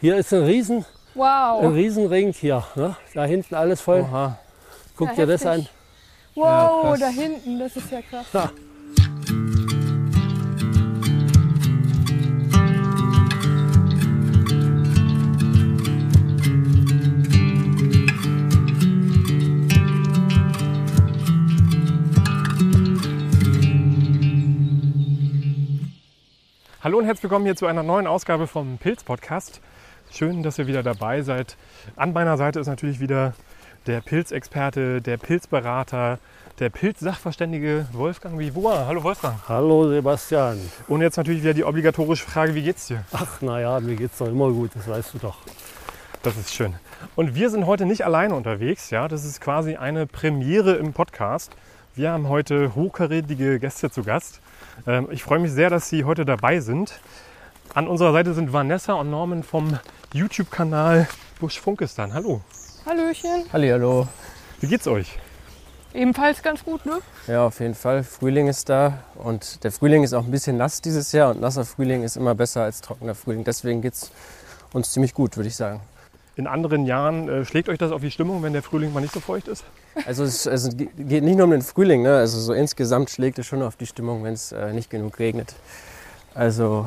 [0.00, 1.74] Hier ist ein Riesen, ein Wow.
[1.74, 2.64] Riesenring hier.
[2.74, 2.96] Ne?
[3.14, 4.00] Da hinten alles voll.
[4.00, 4.38] Oha.
[4.96, 5.60] Guck Ja, dir das an.
[5.60, 5.70] heftig.
[6.36, 7.00] Wow, krass.
[7.00, 8.26] da hinten, das ist ja krass.
[8.32, 8.50] Ha.
[26.82, 29.60] Hallo und herzlich willkommen hier zu einer neuen Ausgabe vom Pilz Podcast.
[30.12, 31.56] Schön, dass ihr wieder dabei seid.
[31.96, 33.32] An meiner Seite ist natürlich wieder
[33.86, 36.18] der Pilzexperte, der Pilzberater,
[36.58, 38.86] der Pilzsachverständige Wolfgang Vivua.
[38.86, 39.36] Hallo Wolfgang.
[39.48, 40.58] Hallo Sebastian.
[40.88, 43.04] Und jetzt natürlich wieder die obligatorische Frage, wie geht's dir?
[43.12, 45.38] Ach naja, mir geht's doch immer gut, das weißt du doch.
[46.22, 46.74] Das ist schön.
[47.16, 51.52] Und wir sind heute nicht alleine unterwegs, ja, das ist quasi eine Premiere im Podcast.
[51.94, 54.40] Wir haben heute hochkarätige Gäste zu Gast.
[54.86, 57.00] Ähm, Ich freue mich sehr, dass Sie heute dabei sind.
[57.72, 59.78] An unserer Seite sind Vanessa und Norman vom
[60.12, 61.06] YouTube-Kanal
[61.38, 62.12] Busch Funkistan.
[62.12, 62.40] Hallo,
[62.84, 63.44] Hallöchen.
[63.52, 64.08] Hallo.
[64.60, 65.18] wie geht's euch?
[65.94, 66.98] Ebenfalls ganz gut, ne?
[67.26, 68.02] Ja, auf jeden Fall.
[68.04, 71.64] Frühling ist da und der Frühling ist auch ein bisschen nass dieses Jahr und nasser
[71.64, 73.44] Frühling ist immer besser als trockener Frühling.
[73.44, 74.10] Deswegen geht es
[74.72, 75.80] uns ziemlich gut, würde ich sagen.
[76.36, 79.12] In anderen Jahren äh, schlägt euch das auf die Stimmung, wenn der Frühling mal nicht
[79.12, 79.64] so feucht ist?
[80.06, 80.44] Also es
[80.76, 82.16] ge- geht nicht nur um den Frühling, ne?
[82.18, 85.54] also so insgesamt schlägt es schon auf die Stimmung, wenn es äh, nicht genug regnet.
[86.34, 86.86] Also,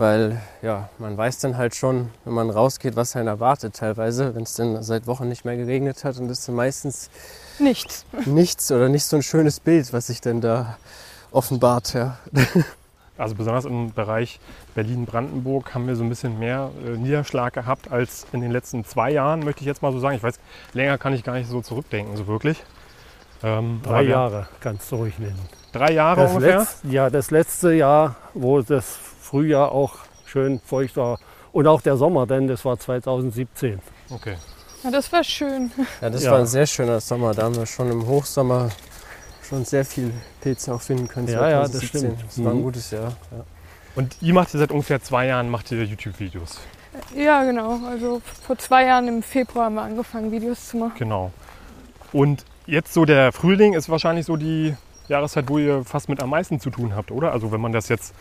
[0.00, 4.44] weil ja, man weiß dann halt schon, wenn man rausgeht, was einen erwartet teilweise, wenn
[4.44, 7.10] es dann seit Wochen nicht mehr geregnet hat und das ist dann meistens
[7.58, 8.06] Nichts.
[8.24, 10.76] nichts oder nicht so ein schönes Bild, was sich dann da
[11.30, 11.94] offenbart.
[11.94, 12.18] Ja.
[13.18, 14.40] Also besonders im Bereich
[14.74, 19.10] Berlin-Brandenburg haben wir so ein bisschen mehr äh, Niederschlag gehabt als in den letzten zwei
[19.10, 20.16] Jahren, möchte ich jetzt mal so sagen.
[20.16, 20.40] Ich weiß,
[20.72, 22.64] länger kann ich gar nicht so zurückdenken, so wirklich.
[23.42, 25.38] Ähm, Drei Jahre kannst du ruhig nennen.
[25.72, 26.58] Drei Jahre Das, ungefähr.
[26.60, 28.98] letz, ja, das letzte Jahr, wo das
[29.30, 29.94] Frühjahr auch
[30.26, 31.18] schön feucht war.
[31.52, 33.80] Und auch der Sommer, denn das war 2017.
[34.10, 34.34] Okay.
[34.82, 35.70] Ja, das war schön.
[36.00, 36.32] Ja, das Ja.
[36.32, 37.32] war ein sehr schöner Sommer.
[37.34, 38.70] Da haben wir schon im Hochsommer
[39.48, 41.28] schon sehr viel Pilze auch finden können.
[41.28, 42.00] Ja, ja, das 2017.
[42.16, 42.24] stimmt.
[42.26, 42.62] Das war ein Mhm.
[42.62, 43.12] gutes Jahr.
[43.30, 43.44] Ja.
[43.94, 46.58] Und ihr macht ihr seit ungefähr zwei Jahren macht ihr YouTube-Videos.
[47.16, 47.78] Ja, genau.
[47.88, 50.94] Also vor zwei Jahren im Februar haben wir angefangen, Videos zu machen.
[50.98, 51.30] Genau.
[52.12, 54.74] Und jetzt so der Frühling ist wahrscheinlich so die
[55.08, 57.32] Jahreszeit, wo ihr fast mit am meisten zu tun habt, oder?
[57.32, 58.12] Also wenn man das jetzt,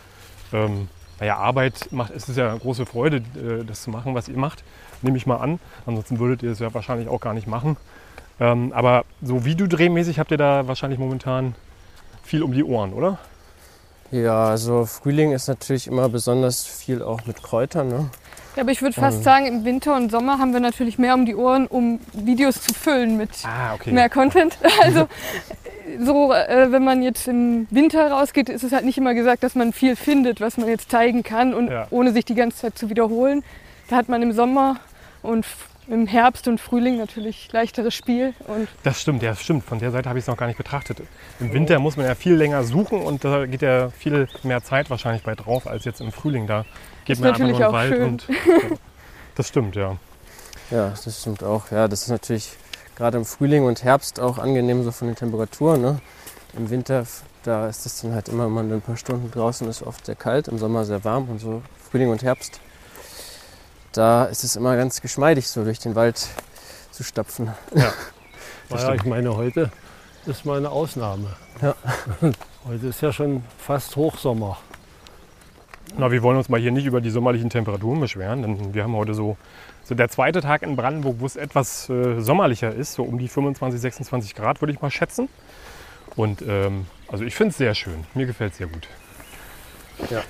[0.53, 0.87] ähm,
[1.19, 4.37] naja, Arbeit macht, ist es ja eine große Freude, äh, das zu machen, was ihr
[4.37, 4.63] macht,
[5.01, 5.59] nehme ich mal an.
[5.85, 7.77] Ansonsten würdet ihr es ja wahrscheinlich auch gar nicht machen.
[8.39, 11.55] Ähm, aber so videodrehmäßig habt ihr da wahrscheinlich momentan
[12.23, 13.17] viel um die Ohren, oder?
[14.11, 17.89] ja, also Frühling ist natürlich immer besonders viel auch mit Kräutern.
[17.89, 18.09] Ne?
[18.55, 21.25] Ja, aber ich würde fast sagen, im Winter und Sommer haben wir natürlich mehr um
[21.25, 23.91] die Ohren, um Videos zu füllen mit Ah, okay.
[23.91, 24.57] mehr Content.
[24.83, 25.07] Also
[25.99, 29.55] so, äh, wenn man jetzt im Winter rausgeht, ist es halt nicht immer gesagt, dass
[29.55, 31.87] man viel findet, was man jetzt zeigen kann und Ja.
[31.89, 33.43] ohne sich die ganze Zeit zu wiederholen.
[33.89, 34.77] Da hat man im Sommer
[35.21, 35.45] und
[35.87, 39.63] im Herbst und Frühling natürlich leichteres Spiel und Das stimmt, ja, das stimmt.
[39.65, 40.99] Von der Seite habe ich es noch gar nicht betrachtet.
[41.39, 44.89] Im Winter muss man ja viel länger suchen und da geht ja viel mehr Zeit
[44.91, 46.45] wahrscheinlich bei drauf als jetzt im Frühling.
[46.45, 46.65] Da
[47.05, 48.03] geht Ist man einfach nur in den Wald schön.
[48.07, 48.35] und ja,
[49.35, 49.95] das stimmt, ja.
[50.69, 51.71] Ja, das stimmt auch.
[51.71, 52.51] Ja, das ist natürlich
[52.99, 55.81] gerade im Frühling und Herbst auch angenehm so von den Temperaturen.
[55.81, 56.01] Ne?
[56.57, 57.05] Im Winter,
[57.43, 60.15] da ist es dann halt immer, wenn man ein paar Stunden draußen ist, oft sehr
[60.15, 62.59] kalt, im Sommer sehr warm und so Frühling und Herbst.
[63.93, 66.27] Da ist es immer ganz geschmeidig, so durch den Wald
[66.91, 67.53] zu stapfen.
[67.73, 67.93] Naja,
[68.77, 68.95] stimmt.
[68.95, 69.71] ich meine, heute
[70.25, 71.37] ist mal eine Ausnahme.
[71.61, 71.75] Ja.
[72.67, 74.57] Heute ist ja schon fast Hochsommer.
[75.97, 78.95] Na, wir wollen uns mal hier nicht über die sommerlichen Temperaturen beschweren, denn wir haben
[78.95, 79.37] heute so,
[79.83, 83.27] so der zweite Tag in Brandenburg, wo es etwas äh, sommerlicher ist, so um die
[83.27, 85.29] 25, 26 Grad würde ich mal schätzen.
[86.15, 88.05] Und ähm, also ich finde es sehr schön.
[88.13, 88.87] Mir gefällt es sehr gut.
[90.09, 90.21] Ja.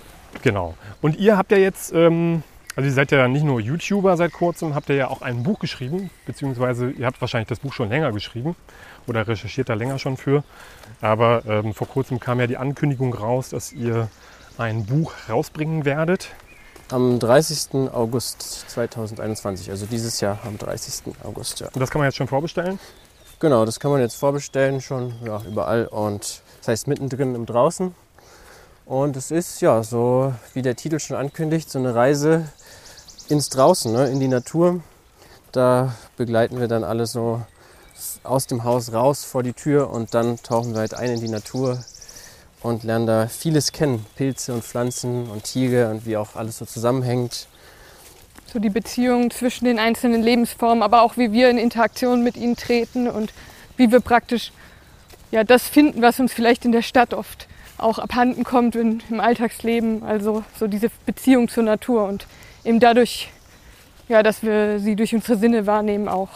[0.42, 0.76] Genau.
[1.02, 2.44] Und ihr habt ja jetzt, ähm,
[2.76, 5.60] also ihr seid ja nicht nur YouTuber seit kurzem, habt ihr ja auch ein Buch
[5.60, 8.56] geschrieben, beziehungsweise ihr habt wahrscheinlich das Buch schon länger geschrieben
[9.08, 10.44] oder recherchiert da länger schon für.
[11.02, 14.10] Aber ähm, vor kurzem kam ja die Ankündigung raus, dass ihr
[14.60, 16.30] ein Buch rausbringen werdet.
[16.92, 17.92] Am 30.
[17.94, 21.14] August 2021, also dieses Jahr am 30.
[21.24, 21.68] August, ja.
[21.68, 22.80] Und das kann man jetzt schon vorbestellen.
[23.40, 27.96] Genau, das kann man jetzt vorbestellen schon ja, überall und das heißt mittendrin im Draußen.
[28.86, 32.50] Und es ist ja so, wie der Titel schon ankündigt, so eine Reise
[33.30, 34.82] ins Draußen, ne, in die Natur.
[35.52, 37.42] Da begleiten wir dann alle so
[38.24, 41.30] aus dem Haus raus vor die Tür und dann tauchen wir halt ein in die
[41.30, 41.80] Natur
[42.62, 44.06] und lernen da vieles kennen.
[44.16, 47.48] Pilze und Pflanzen und Tiere und wie auch alles so zusammenhängt.
[48.52, 52.56] so die Beziehung zwischen den einzelnen Lebensformen, aber auch wie wir in Interaktion mit ihnen
[52.56, 53.32] treten und
[53.78, 54.52] wie wir praktisch
[55.32, 57.48] ja, das finden, was uns vielleicht in der Stadt oft
[57.78, 60.04] auch abhanden kommt in, im Alltagsleben.
[60.04, 62.26] Also so diese Beziehung zur Natur und
[62.64, 63.30] eben dadurch
[64.10, 66.30] ja, dass wir sie durch unsere Sinne wahrnehmen auch.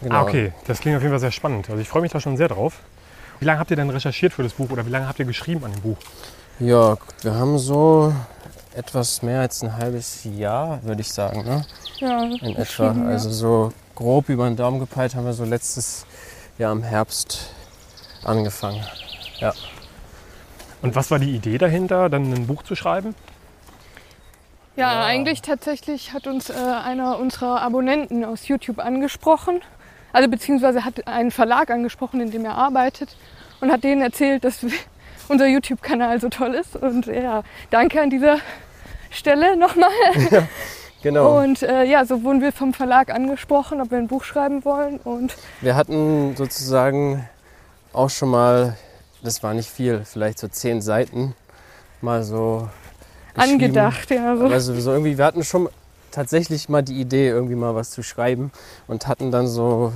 [0.00, 0.14] Genau.
[0.14, 0.52] Ah, okay.
[0.66, 1.68] Das klingt auf jeden Fall sehr spannend.
[1.68, 2.80] Also ich freue mich da schon sehr drauf.
[3.42, 5.64] Wie lange habt ihr denn recherchiert für das Buch oder wie lange habt ihr geschrieben
[5.64, 5.96] an dem Buch?
[6.60, 8.14] Ja, wir haben so
[8.72, 11.66] etwas mehr als ein halbes Jahr, würde ich sagen, ne?
[11.98, 12.92] Ja, in etwa.
[12.92, 13.04] ja.
[13.06, 16.06] Also so grob über den Daumen gepeilt haben wir so letztes
[16.56, 17.52] Jahr im Herbst
[18.22, 18.80] angefangen.
[20.80, 23.16] Und was war die Idee dahinter, dann ein Buch zu schreiben?
[24.76, 25.04] Ja, Ja.
[25.04, 29.62] eigentlich tatsächlich hat uns äh, einer unserer Abonnenten aus YouTube angesprochen.
[30.12, 33.16] Also beziehungsweise hat einen Verlag angesprochen, in dem er arbeitet
[33.60, 34.58] und hat denen erzählt, dass
[35.28, 36.76] unser YouTube-Kanal so toll ist.
[36.76, 38.38] Und ja, danke an dieser
[39.10, 39.90] Stelle nochmal.
[41.02, 41.40] Genau.
[41.42, 44.98] Und äh, ja, so wurden wir vom Verlag angesprochen, ob wir ein Buch schreiben wollen.
[44.98, 47.28] Und Wir hatten sozusagen
[47.92, 48.76] auch schon mal,
[49.22, 51.34] das war nicht viel, vielleicht so zehn Seiten
[52.00, 52.68] mal so
[53.34, 54.36] angedacht, ja.
[54.36, 54.46] So.
[54.46, 55.68] Also so irgendwie, wir hatten schon
[56.12, 58.52] tatsächlich mal die Idee, irgendwie mal was zu schreiben
[58.86, 59.92] und hatten dann so,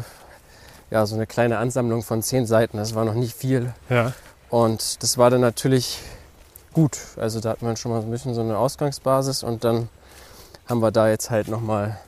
[0.91, 2.77] ja, so eine kleine Ansammlung von zehn Seiten.
[2.79, 3.73] Das war noch nicht viel.
[3.89, 4.13] Ja.
[4.51, 6.01] Und das war dann natürlich
[6.73, 6.99] gut.
[7.17, 9.89] Also da hatten wir schon mal so ein bisschen so eine Ausgangsbasis und dann
[10.69, 11.99] haben wir da jetzt halt nochmal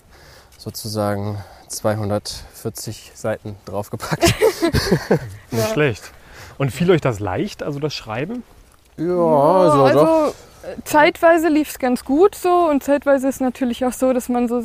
[0.58, 1.38] sozusagen
[1.69, 4.22] 240 Seiten draufgepackt.
[5.50, 5.66] Nicht Ja.
[5.72, 6.02] schlecht.
[6.58, 8.43] Und fiel euch das leicht, also das Schreiben?
[8.96, 10.34] Ja, so also doch.
[10.84, 14.56] Zeitweise lief es ganz gut so und zeitweise ist natürlich auch so, dass man so,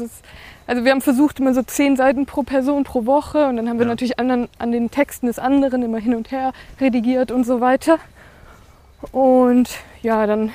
[0.67, 3.77] also wir haben versucht immer so zehn Seiten pro Person pro Woche und dann haben
[3.79, 3.91] wir Ja.
[3.91, 7.97] natürlich anderen, an den Texten des anderen immer hin und her redigiert und so weiter.
[9.11, 9.69] Und
[10.01, 10.51] ja, dann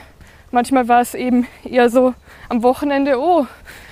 [0.50, 2.14] manchmal war es eben eher so
[2.48, 3.46] am Wochenende, oh,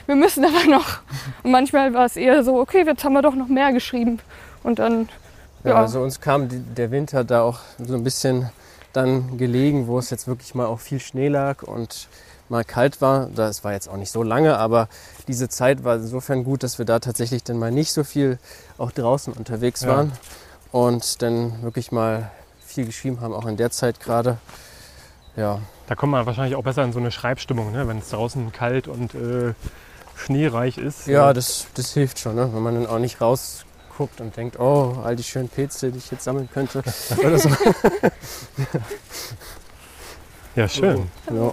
[0.06, 1.00] wir müssen aber noch.
[1.42, 4.18] Und manchmal war es eher so, okay, jetzt haben wir doch noch mehr geschrieben.
[4.62, 5.08] Und dann,
[5.64, 5.76] Ja, ja.
[5.76, 8.48] also uns kam die, der Winter da auch so ein bisschen
[8.96, 12.08] dann gelegen, wo es jetzt wirklich mal auch viel Schnee lag und
[12.48, 13.26] mal kalt war.
[13.34, 14.88] Das war jetzt auch nicht so lange, aber
[15.28, 18.38] diese Zeit war insofern gut, dass wir da tatsächlich dann mal nicht so viel
[18.78, 19.88] auch draußen unterwegs Ja.
[19.88, 20.12] waren
[20.72, 22.30] und dann wirklich mal
[22.64, 24.38] viel geschrieben haben, auch in der Zeit gerade.
[25.36, 27.86] Ja, Da kommt man wahrscheinlich auch besser in so eine Schreibstimmung, ne?
[27.88, 29.52] wenn es draußen kalt und äh,
[30.16, 31.06] schneereich ist.
[31.06, 32.48] ja das, das hilft schon, ne?
[32.52, 33.18] wenn man dann auch nicht
[33.96, 36.82] rausguckt und denkt, oh, all die schönen Pilze, die ich jetzt sammeln könnte.
[37.18, 37.48] Oder so.
[40.54, 41.10] ja, schön.
[41.30, 41.52] ja.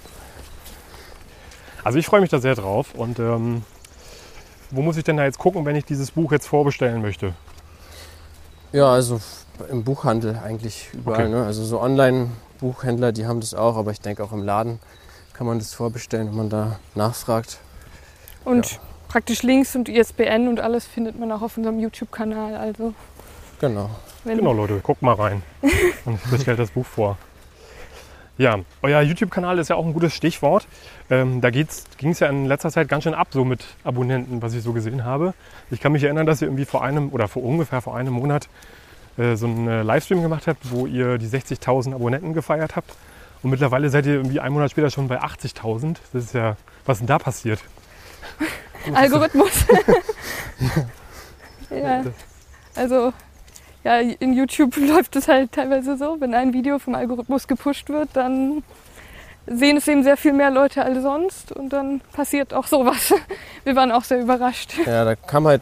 [1.83, 2.93] Also ich freue mich da sehr drauf.
[2.95, 3.63] Und ähm,
[4.71, 7.33] wo muss ich denn da jetzt gucken, wenn ich dieses Buch jetzt vorbestellen möchte?
[8.71, 9.19] Ja, also
[9.69, 11.25] im Buchhandel eigentlich überall.
[11.25, 11.29] Okay.
[11.29, 11.45] Ne?
[11.45, 14.79] Also so Online-Buchhändler, die haben das auch, aber ich denke auch im Laden
[15.33, 17.57] kann man das vorbestellen, wenn man da nachfragt.
[18.45, 18.79] und
[19.13, 22.55] praktisch Links und ISBN und alles findet man auch auf unserem YouTube-Kanal.
[22.55, 22.95] Also
[23.59, 23.91] Genau.
[24.23, 25.43] wenn Genau, Leute, guckt mal rein
[26.05, 27.19] und bestellt das Buch vor.
[28.39, 30.65] Ja, euer YouTube-Kanal ist ja auch ein gutes Stichwort.
[31.11, 34.55] Ähm, da ging es ja in letzter Zeit ganz schön ab, so mit Abonnenten, was
[34.55, 35.35] ich so gesehen habe.
[35.69, 38.49] Ich kann mich erinnern, dass ihr irgendwie vor einem oder vor ungefähr vor einem Monat
[39.19, 42.91] äh, so einen äh, Livestream gemacht habt, wo ihr die 60.000 Abonnenten gefeiert habt.
[43.43, 45.97] Und mittlerweile seid ihr irgendwie einen Monat später schon bei 80.000.
[46.13, 46.57] Das ist ja,
[46.87, 47.59] was ist denn da passiert?
[48.93, 49.51] Algorithmus.
[51.69, 52.03] ja,
[52.75, 53.13] also
[53.83, 58.09] ja, in YouTube läuft es halt teilweise so, wenn ein Video vom Algorithmus gepusht wird,
[58.13, 58.63] dann
[59.45, 63.13] sehen es eben sehr viel mehr Leute als sonst und dann passiert auch sowas.
[63.65, 64.73] Wir waren auch sehr überrascht.
[64.85, 65.61] Ja, da kam halt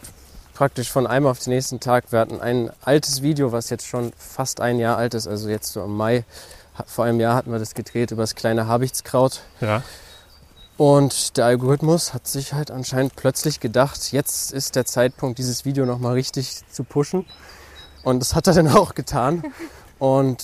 [0.54, 2.12] praktisch von einem auf den nächsten Tag.
[2.12, 5.72] Wir hatten ein altes Video, was jetzt schon fast ein Jahr alt ist, also jetzt
[5.72, 6.24] so im Mai.
[6.86, 9.42] Vor einem Jahr hatten wir das gedreht über das kleine Habichtskraut.
[9.60, 9.82] Ja,
[10.76, 15.86] Und der Algorithmus hat sich halt anscheinend plötzlich gedacht, jetzt ist der Zeitpunkt, dieses Video
[15.86, 17.26] nochmal richtig zu pushen.
[18.02, 19.44] Und das hat er dann auch getan.
[19.98, 20.42] Und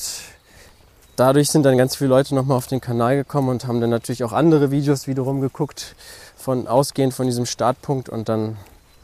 [1.16, 4.22] dadurch sind dann ganz viele Leute nochmal auf den Kanal gekommen und haben dann natürlich
[4.22, 5.96] auch andere Videos wiederum geguckt,
[6.36, 8.08] von ausgehend von diesem Startpunkt.
[8.08, 8.56] Und dann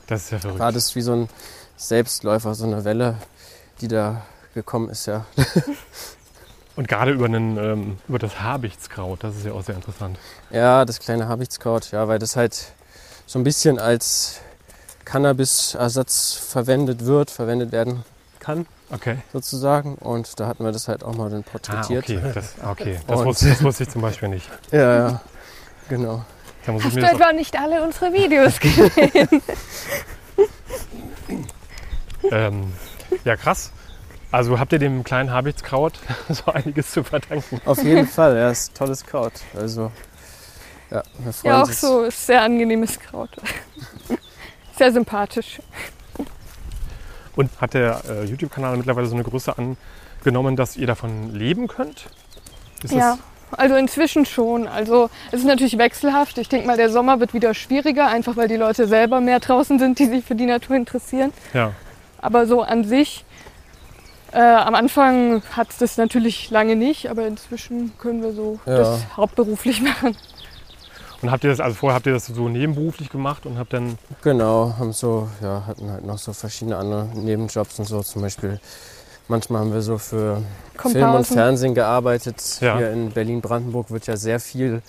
[0.06, 1.28] das ist ja war das wie so ein
[1.76, 3.16] Selbstläufer, so eine Welle,
[3.80, 4.22] die da
[4.54, 5.26] gekommen ist, ja.
[6.76, 10.18] Und gerade über, einen, ähm, über das Habichtskraut, das ist ja auch sehr interessant.
[10.50, 12.72] Ja, das kleine Habichtskraut, ja, weil das halt
[13.26, 14.40] so ein bisschen als
[15.04, 18.04] Cannabis-Ersatz verwendet wird, verwendet werden
[18.40, 19.18] kann, Okay.
[19.32, 19.94] sozusagen.
[19.96, 22.04] Und da hatten wir das halt auch mal dann Ah, porträtiert.
[22.04, 22.20] okay.
[22.34, 22.98] Das, ah, okay.
[23.06, 24.48] Das, Und- wusste, das wusste ich zum Beispiel nicht.
[24.72, 25.20] Ja, ja,
[25.88, 26.24] genau.
[26.66, 29.42] Da muss ich Hast mir du etwa nicht alle unsere Videos gesehen?
[32.30, 32.72] ähm,
[33.24, 33.70] ja, krass.
[34.34, 35.92] Also habt ihr dem kleinen Habichtskraut
[36.28, 37.60] so einiges zu verdanken.
[37.64, 39.32] Auf jeden Fall, ja, ist tolles Kraut.
[39.56, 39.92] Also,
[40.90, 41.80] ja, wir freuen ja, auch uns.
[41.80, 43.30] so ist sehr angenehmes Kraut.
[44.76, 45.60] Sehr sympathisch.
[47.36, 52.06] Und hat der äh, YouTube-Kanal mittlerweile so eine Größe angenommen, dass ihr davon leben könnt?
[52.82, 53.18] Ist Ja,
[53.52, 54.66] also inzwischen schon.
[54.66, 56.38] Also es ist natürlich wechselhaft.
[56.38, 59.78] Ich denke mal, der Sommer wird wieder schwieriger, einfach weil die Leute selber mehr draußen
[59.78, 61.32] sind, die sich für die Natur interessieren.
[61.52, 61.70] Ja.
[62.20, 63.24] Aber so an sich,
[64.34, 68.76] äh, am Anfang hat es das natürlich lange nicht, aber inzwischen können wir so Ja.
[68.78, 70.16] das hauptberuflich machen.
[71.22, 73.96] Und habt ihr das, also vorher habt ihr das so nebenberuflich gemacht und habt dann,
[74.22, 78.02] Genau, haben so, ja, hatten halt noch so verschiedene andere Nebenjobs und so.
[78.02, 78.60] Zum Beispiel,
[79.28, 80.44] manchmal haben wir so für Film
[80.84, 81.34] und Komparsen.
[81.36, 82.58] Fernsehen gearbeitet.
[82.60, 82.76] Ja.
[82.76, 84.82] Hier in Berlin-Brandenburg wird ja sehr viel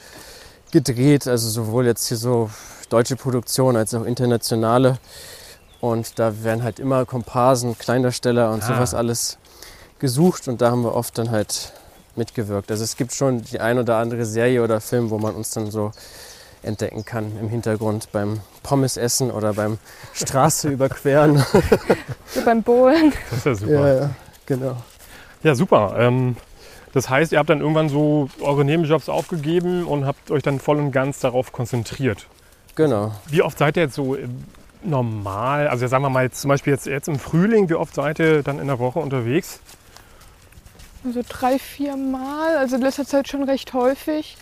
[0.71, 2.49] gedreht, also sowohl jetzt hier so
[2.89, 4.97] deutsche Produktion als auch internationale.
[5.91, 8.67] Und da werden halt immer Komparsen, Kleindarsteller und Ah.
[8.67, 9.37] sowas alles
[9.99, 11.73] gesucht und da haben wir oft dann halt
[12.15, 12.71] mitgewirkt.
[12.71, 15.69] Also es gibt schon die ein oder andere Serie oder Film, wo man uns dann
[15.69, 15.91] so
[16.63, 19.77] entdecken kann im Hintergrund beim Pommesessen oder beim
[20.13, 21.45] Straße überqueren.
[22.27, 23.13] So beim Bohlen.
[23.29, 23.95] das ist ja super.
[24.01, 24.09] ja,
[24.47, 24.77] genau.
[25.43, 25.95] Ja, super.
[25.99, 26.35] Ähm,
[26.93, 30.77] das heißt, ihr habt dann irgendwann so eure Nebenjobs aufgegeben und habt euch dann voll
[30.79, 32.25] und ganz darauf konzentriert.
[32.73, 33.11] Genau.
[33.27, 34.17] Wie oft seid ihr jetzt so
[34.85, 38.19] normal, also sagen wir mal jetzt zum Beispiel jetzt, jetzt im Frühling, wie oft seid
[38.19, 39.59] ihr dann in der Woche unterwegs?
[41.13, 42.57] So drei, vier Mal.
[42.57, 44.37] Also in letzter Zeit schon recht häufig.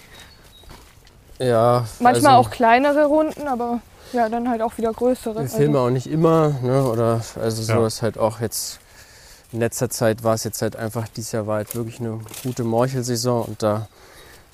[1.39, 3.81] Ja, Manchmal also auch kleinere Runden, aber
[4.13, 5.41] ja, dann halt auch wieder größere.
[5.41, 6.83] Wir filmen auch nicht immer, ne?
[6.85, 7.87] Oder also so Ja.
[7.87, 8.79] ist halt auch jetzt
[9.51, 12.63] in letzter Zeit war es jetzt halt einfach, dieses Jahr war halt wirklich eine gute
[12.63, 13.87] Morchelsaison und da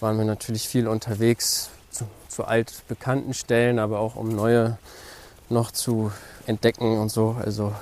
[0.01, 4.77] waren wir natürlich viel unterwegs zu, zu altbekannten Stellen, aber auch um neue
[5.49, 6.11] noch zu
[6.45, 7.35] entdecken und so.
[7.43, 7.73] Also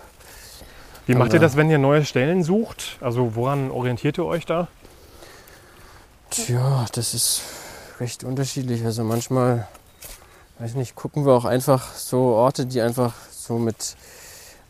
[1.06, 2.98] Wie macht ihr wir- das, wenn ihr neue Stellen sucht?
[3.02, 4.68] Also woran orientiert ihr euch da?
[6.30, 7.42] Tja, das ist
[8.00, 8.84] recht unterschiedlich.
[8.86, 9.68] Also manchmal,
[10.60, 13.96] weiß nicht, gucken wir auch einfach so Orte, die einfach so mit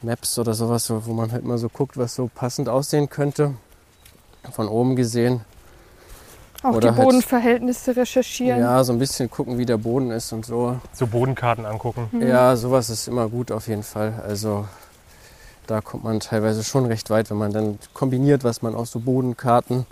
[0.02, 3.56] Maps oder sowas, so, wo man halt mal so guckt, was so passend aussehen könnte.
[4.52, 5.42] Von oben gesehen.
[6.64, 8.60] Auch oder die halt- Bodenverhältnisse recherchieren.
[8.60, 10.78] Ja, so ein bisschen gucken, wie der Boden ist und so.
[10.94, 12.10] So Bodenkarten angucken.
[12.12, 12.28] Mhm.
[12.28, 14.14] Ja, sowas ist immer gut auf jeden Fall.
[14.28, 14.66] Also
[15.68, 19.00] da kommt man teilweise schon recht weit, wenn man dann kombiniert, was man aus so
[19.00, 19.86] Bodenkarten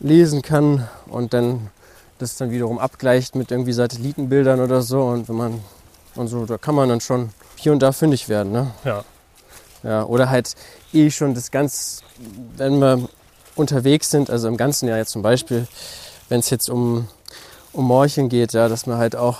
[0.00, 1.68] lesen kann und dann
[2.18, 5.60] das dann wiederum abgleicht mit irgendwie Satellitenbildern oder so und wenn man
[6.16, 8.70] und so, da kann man dann schon hier und da fündig werden, ne?
[8.84, 9.04] Ja.
[9.84, 10.56] Ja, oder halt
[10.92, 12.02] eh schon das ganz,
[12.56, 13.08] wenn wir
[13.58, 15.66] unterwegs sind, also im ganzen Jahr jetzt zum Beispiel,
[16.28, 17.08] wenn es jetzt um,
[17.72, 19.38] um Morcheln geht, ja, dass wir halt auch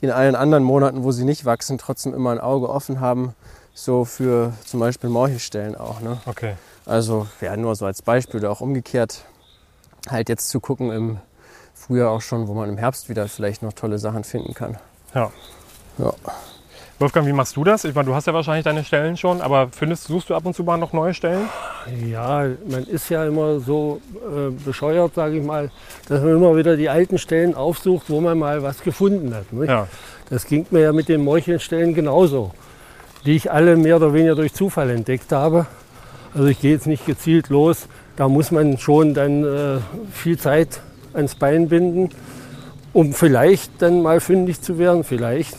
[0.00, 3.34] in allen anderen Monaten, wo sie nicht wachsen, trotzdem immer ein Auge offen haben,
[3.74, 6.00] so für zum Beispiel Morchelstellen auch.
[6.00, 6.18] Ne?
[6.26, 6.54] Okay.
[6.84, 9.24] Also ja, nur so als Beispiel oder auch umgekehrt,
[10.08, 11.18] halt jetzt zu gucken im
[11.74, 14.78] Frühjahr auch schon, wo man im Herbst wieder vielleicht noch tolle Sachen finden kann.
[15.14, 15.30] Ja.
[15.98, 16.12] Ja.
[16.98, 17.84] Wolfgang, wie machst du das?
[17.84, 20.56] Ich meine, du hast ja wahrscheinlich deine Stellen schon, aber findest, suchst du ab und
[20.56, 21.46] zu mal noch neue Stellen?
[22.10, 25.70] Ja, man ist ja immer so äh, bescheuert, sage ich mal,
[26.08, 29.44] dass man immer wieder die alten Stellen aufsucht, wo man mal was gefunden hat.
[29.68, 29.88] Ja.
[30.30, 32.52] Das ging mir ja mit den Meuchelstellen genauso,
[33.26, 35.66] die ich alle mehr oder weniger durch Zufall entdeckt habe.
[36.32, 39.78] Also ich gehe jetzt nicht gezielt los, da muss man schon dann äh,
[40.12, 40.80] viel Zeit
[41.12, 42.08] ans Bein binden,
[42.94, 45.58] um vielleicht dann mal fündig zu werden, vielleicht.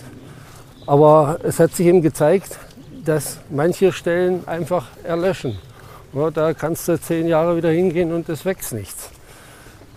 [0.87, 2.57] Aber es hat sich eben gezeigt,
[3.05, 5.59] dass manche Stellen einfach erlöschen.
[6.13, 9.09] Ja, da kannst du zehn Jahre wieder hingehen und es wächst nichts.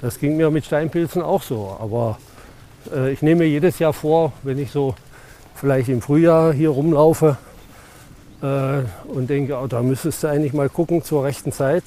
[0.03, 1.77] Das ging mir mit Steinpilzen auch so.
[1.81, 2.19] Aber
[2.93, 4.95] äh, ich nehme mir jedes Jahr vor, wenn ich so
[5.55, 7.37] vielleicht im Frühjahr hier rumlaufe
[8.43, 11.85] äh, und denke, oh, da müsstest du eigentlich mal gucken zur rechten Zeit.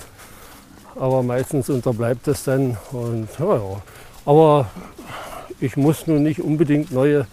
[0.96, 2.78] Aber meistens unterbleibt es dann.
[2.92, 3.82] Und, ja, ja.
[4.26, 4.68] Aber
[5.60, 7.26] ich muss nun nicht unbedingt neue,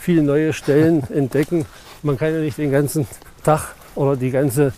[0.00, 1.66] viele neue Stellen entdecken.
[2.02, 3.06] Man kann ja nicht den ganzen
[3.44, 4.72] Tag oder die ganze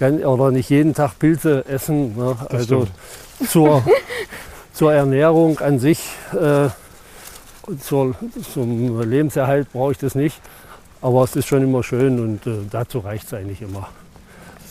[0.00, 2.16] gan- oder nicht jeden Tag Pilze essen.
[2.16, 2.36] Ne?
[2.48, 2.86] Also
[3.46, 3.84] zur,
[4.72, 6.00] zur Ernährung an sich,
[6.32, 6.68] äh,
[7.80, 8.14] zur,
[8.52, 10.40] zum Lebenserhalt brauche ich das nicht.
[11.00, 13.88] Aber es ist schon immer schön und äh, dazu reicht es eigentlich immer.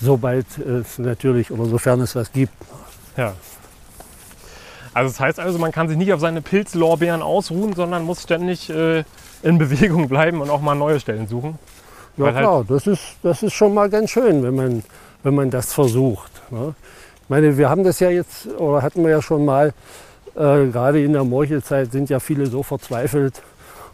[0.01, 2.53] Sobald es natürlich oder sofern es was gibt.
[3.17, 3.33] Ja.
[4.93, 8.69] Also das heißt also, man kann sich nicht auf seine Pilzlorbeeren ausruhen, sondern muss ständig
[8.69, 9.03] äh,
[9.43, 11.57] in Bewegung bleiben und auch mal neue Stellen suchen.
[12.17, 14.83] Ja Weil halt- klar, das, ist, das ist schon mal ganz schön, wenn man,
[15.23, 16.31] wenn man das versucht.
[16.51, 16.75] Ne?
[17.23, 19.73] Ich meine, wir haben das ja jetzt, oder hatten wir ja schon mal,
[20.35, 23.41] äh, gerade in der Morchelzeit sind ja viele so verzweifelt.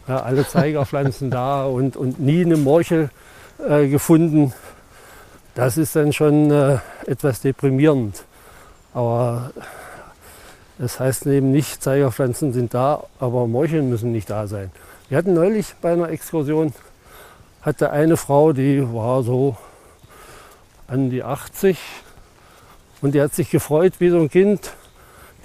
[0.08, 3.10] Ja, alle Zeigerpflanzen da und, und nie eine Morchel
[3.68, 4.52] äh, gefunden.
[5.54, 8.24] Das ist dann schon äh, etwas deprimierend.
[8.94, 9.50] Aber
[10.78, 14.70] das heißt eben nicht, Zeigerpflanzen sind da, aber Morcheln müssen nicht da sein.
[15.08, 16.72] Wir hatten neulich bei einer Exkursion
[17.62, 19.56] hatte eine Frau, die war so
[20.86, 21.76] an die 80
[23.00, 24.72] und die hat sich gefreut wie so ein Kind.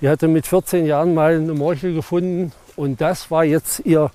[0.02, 4.12] Die hatte mit 14 Jahren mal eine Morchel gefunden und das war jetzt ihr,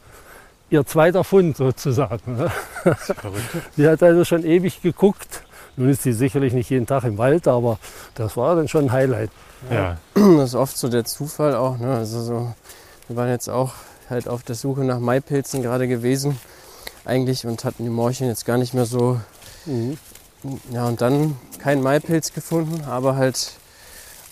[0.70, 2.37] ihr zweiter Fund sozusagen.
[2.37, 2.50] ne?
[3.76, 5.44] Die hat also schon ewig geguckt.
[5.76, 7.78] Nun ist sie sicherlich nicht jeden Tag im Wald, aber
[8.14, 9.30] das war dann schon ein Highlight.
[9.70, 9.96] Ja.
[10.14, 11.78] Das ist oft so der Zufall auch.
[11.78, 11.94] Ne?
[11.94, 12.52] Also so,
[13.08, 13.72] wir waren jetzt auch
[14.10, 16.38] halt auf der Suche nach Maipilzen gerade gewesen
[17.04, 19.20] eigentlich und hatten die Morcheln jetzt gar nicht mehr so.
[20.70, 23.52] Ja, und dann keinen Maipilz gefunden, aber halt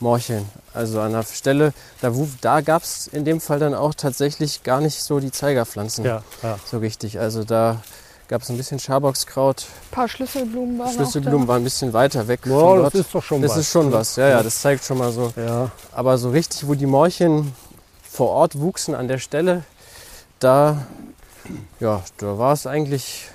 [0.00, 0.47] Morcheln.
[0.73, 4.80] Also an der Stelle, da, da gab es in dem Fall dann auch tatsächlich gar
[4.80, 6.59] nicht so die Zeigerpflanzen Ja, ja.
[6.64, 7.18] so richtig.
[7.18, 7.83] Also da
[8.28, 9.62] gab es ein bisschen Schaboxkraut.
[9.62, 13.23] Ein paar Schlüsselblumen waren Schlüsselblumen waren ein bisschen weiter weg Ja, von das ist doch
[13.23, 13.59] schon das was.
[13.59, 15.33] ist schon was, ja, ja, das zeigt schon mal so.
[15.37, 17.54] Ja, Aber so richtig, wo die Morchen
[18.02, 19.62] vor Ort wuchsen an der Stelle,
[20.40, 20.87] da,
[21.80, 23.28] ja, da war es eigentlich,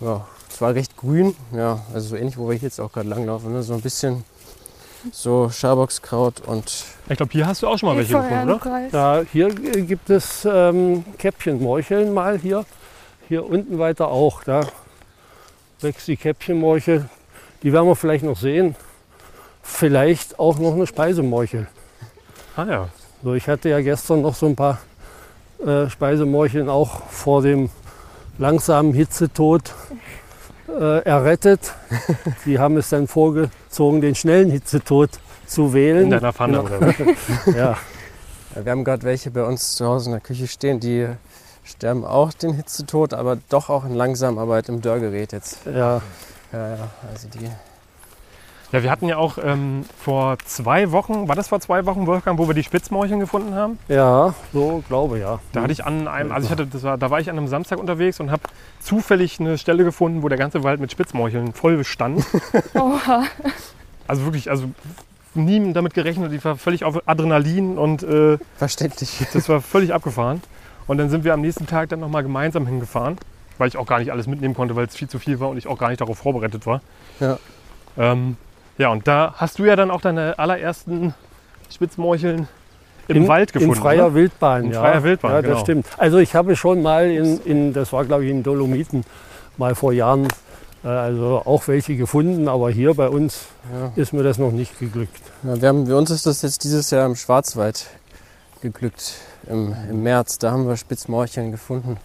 [0.00, 3.52] ja, es war recht grün, ja, also so ähnlich, wo wir jetzt auch gerade langlaufen,
[3.52, 3.62] ne?
[3.62, 4.24] so ein bisschen
[5.12, 8.88] so Schaboxkraut und Ich glaube, hier hast du auch schon mal welche gefunden, oder?
[8.92, 12.64] Ja hier äh, gibt es ähm, Käppchenmorcheln mal hier.
[13.28, 14.42] Hier unten weiter auch.
[14.44, 14.66] Da
[15.80, 17.08] wächst die Käppchenmorchel.
[17.62, 18.74] Die werden wir vielleicht noch sehen.
[19.62, 21.66] Vielleicht auch noch eine Speisemorchel.
[22.56, 22.88] Ah ja.
[23.22, 24.78] So, ich hatte ja gestern noch so ein paar
[25.64, 27.68] äh, Speisemorcheln auch vor dem
[28.38, 29.74] langsamen Hitzetod
[30.68, 31.74] äh, errettet.
[32.46, 35.10] Die haben es dann vorgezogen, den schnellen Hitzetod
[35.46, 36.04] zu wählen.
[36.04, 36.76] In deiner Pfanne, Genau.
[36.76, 36.86] oder?
[36.86, 36.96] was?
[37.54, 37.76] Ja,
[38.54, 41.08] ja, wir haben gerade welche bei uns zu Hause in der Küche stehen, die
[41.68, 45.58] sterben auch den Hitzetod, aber doch auch in Langsamarbeit im Dörrgerät jetzt.
[45.66, 46.00] ja,
[46.52, 47.50] Ja, ja, also die,
[48.72, 52.38] Ja, wir hatten ja auch ähm, vor zwei Wochen, war das vor zwei Wochen, Wolfgang,
[52.38, 53.78] wo wir die Spitzmorcheln gefunden haben?
[53.88, 55.40] ja, so glaube ja.
[55.52, 57.48] Da hatte ich an einem, also ich hatte, das war, da war ich an einem
[57.48, 58.42] Samstag unterwegs und habe
[58.80, 62.24] zufällig eine Stelle gefunden, wo der ganze Wald mit Spitzmorcheln voll stand.
[62.74, 63.24] Oha.
[64.06, 64.70] Also wirklich, also
[65.34, 69.26] nie damit gerechnet, die war völlig auf Adrenalin und äh, verständlich.
[69.34, 70.40] das war völlig abgefahren.
[70.88, 73.16] Und dann sind wir am nächsten Tag dann nochmal gemeinsam hingefahren,
[73.58, 75.58] weil ich auch gar nicht alles mitnehmen konnte, weil es viel zu viel war und
[75.58, 76.80] ich auch gar nicht darauf vorbereitet war.
[77.20, 77.38] Ja.
[77.96, 78.36] Ähm,
[78.78, 81.14] ja, und da hast du ja dann auch deine allerersten
[81.70, 82.48] Spitzmorcheln
[83.08, 83.74] im in, Wald gefunden.
[83.74, 84.14] In freier ne?
[84.14, 84.80] Wildbahn, In ja.
[84.80, 85.60] freier Wildbahn, ja, das genau.
[85.60, 85.86] stimmt.
[85.96, 89.04] Also ich habe schon mal in, in das war glaube ich in Dolomiten,
[89.56, 90.28] mal vor Jahren,
[90.84, 93.92] äh, also auch welche gefunden, aber hier bei uns Ja.
[93.96, 95.20] ist mir das noch nicht geglückt.
[95.42, 97.86] Ja, wir haben, bei uns ist das jetzt dieses Jahr im Schwarzwald
[98.62, 99.14] geglückt,
[99.48, 100.38] im, im März.
[100.38, 101.96] Da haben wir Spitzmorcheln gefunden.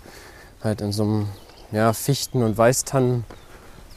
[0.64, 1.28] Halt in so einem
[1.72, 3.26] ja, Fichten- und Weißtannen.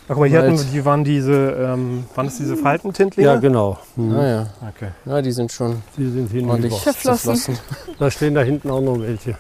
[0.05, 0.67] Ach, guck mal, hier hatten Wald.
[0.67, 3.29] wir, die waren diese, ähm, waren das diese Faltentintlinge?
[3.29, 3.79] Ja, genau.
[3.97, 4.17] Mhm.
[4.17, 4.47] Ah, ja.
[4.69, 4.91] Okay.
[5.05, 7.59] ja, die sind schon Die sind ordentlich zerflossen.
[7.99, 9.37] Da stehen da hinten auch noch welche.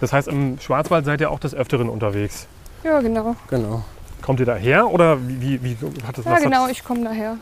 [0.00, 2.48] Das heißt, im Schwarzwald seid ihr auch des Öfteren unterwegs.
[2.82, 3.36] Ja, genau.
[3.48, 3.84] Genau.
[4.20, 7.04] Kommt ihr daher oder wie, wie, wie hat das Ja, was genau, Hat, ich komme
[7.04, 7.36] daher.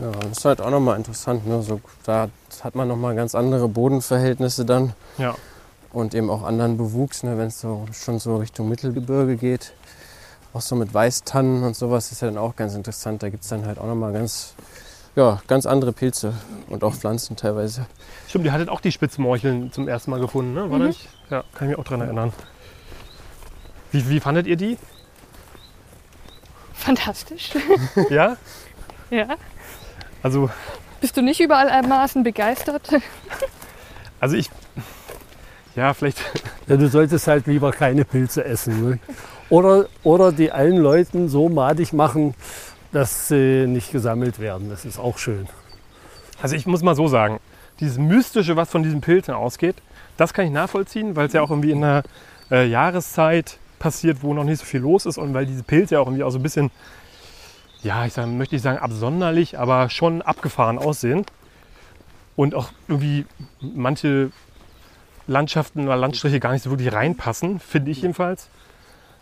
[0.00, 1.46] Ja, das ist halt auch nochmal interessant.
[1.46, 1.62] Ne?
[1.62, 2.28] So, da
[2.62, 4.94] hat man nochmal ganz andere Bodenverhältnisse dann.
[5.18, 5.34] Ja.
[5.92, 7.36] Und eben auch anderen Bewuchs, ne?
[7.36, 9.72] wenn es so, schon so Richtung Mittelgebirge geht.
[10.52, 13.22] Auch so mit Weißtannen und sowas ist ja dann auch ganz interessant.
[13.22, 14.54] Da gibt es dann halt auch nochmal ganz,
[15.16, 16.32] ja, ganz andere Pilze
[16.68, 17.86] und auch Pflanzen teilweise.
[18.28, 20.68] Stimmt, ihr hattet auch die Spitzmorcheln zum ersten Mal gefunden, ne?
[20.70, 20.86] War Mhm.
[20.86, 21.08] das nicht?
[21.30, 22.32] Ja, kann ich mich auch dran erinnern.
[23.92, 24.76] Wie, wie fandet ihr die?
[26.72, 27.50] Fantastisch.
[28.08, 28.36] Ja?
[29.10, 29.26] ja.
[30.22, 30.50] Also,
[31.00, 32.88] Bist du nicht überallmaßen begeistert?
[34.20, 34.50] also ich.
[35.76, 36.18] Ja, vielleicht.
[36.66, 38.90] Ja, du solltest halt lieber keine Pilze essen.
[38.90, 38.98] Ne?
[39.48, 42.34] Oder, oder die allen Leuten so madig machen,
[42.92, 44.68] dass sie nicht gesammelt werden.
[44.68, 45.48] Das ist auch schön.
[46.42, 47.40] Also ich muss mal so sagen,
[47.80, 49.76] dieses Mystische, was von diesen Pilzen ausgeht,
[50.16, 52.02] das kann ich nachvollziehen, weil es ja auch irgendwie in einer
[52.50, 56.00] äh, Jahreszeit passiert, wo noch nicht so viel los ist und weil diese Pilze ja
[56.00, 56.70] auch irgendwie auch so ein bisschen,
[57.82, 61.24] ja, ich sag, möchte nicht sagen absonderlich, aber schon abgefahren aussehen.
[62.36, 63.26] Und auch irgendwie
[63.60, 64.30] manche
[65.26, 68.48] Landschaften oder Landstriche gar nicht so wirklich reinpassen, finde ich jedenfalls.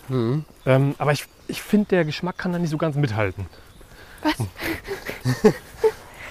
[0.08, 0.44] Mhm.
[0.66, 3.46] Ähm, aber ich, ich finde, der Geschmack kann da nicht so ganz mithalten.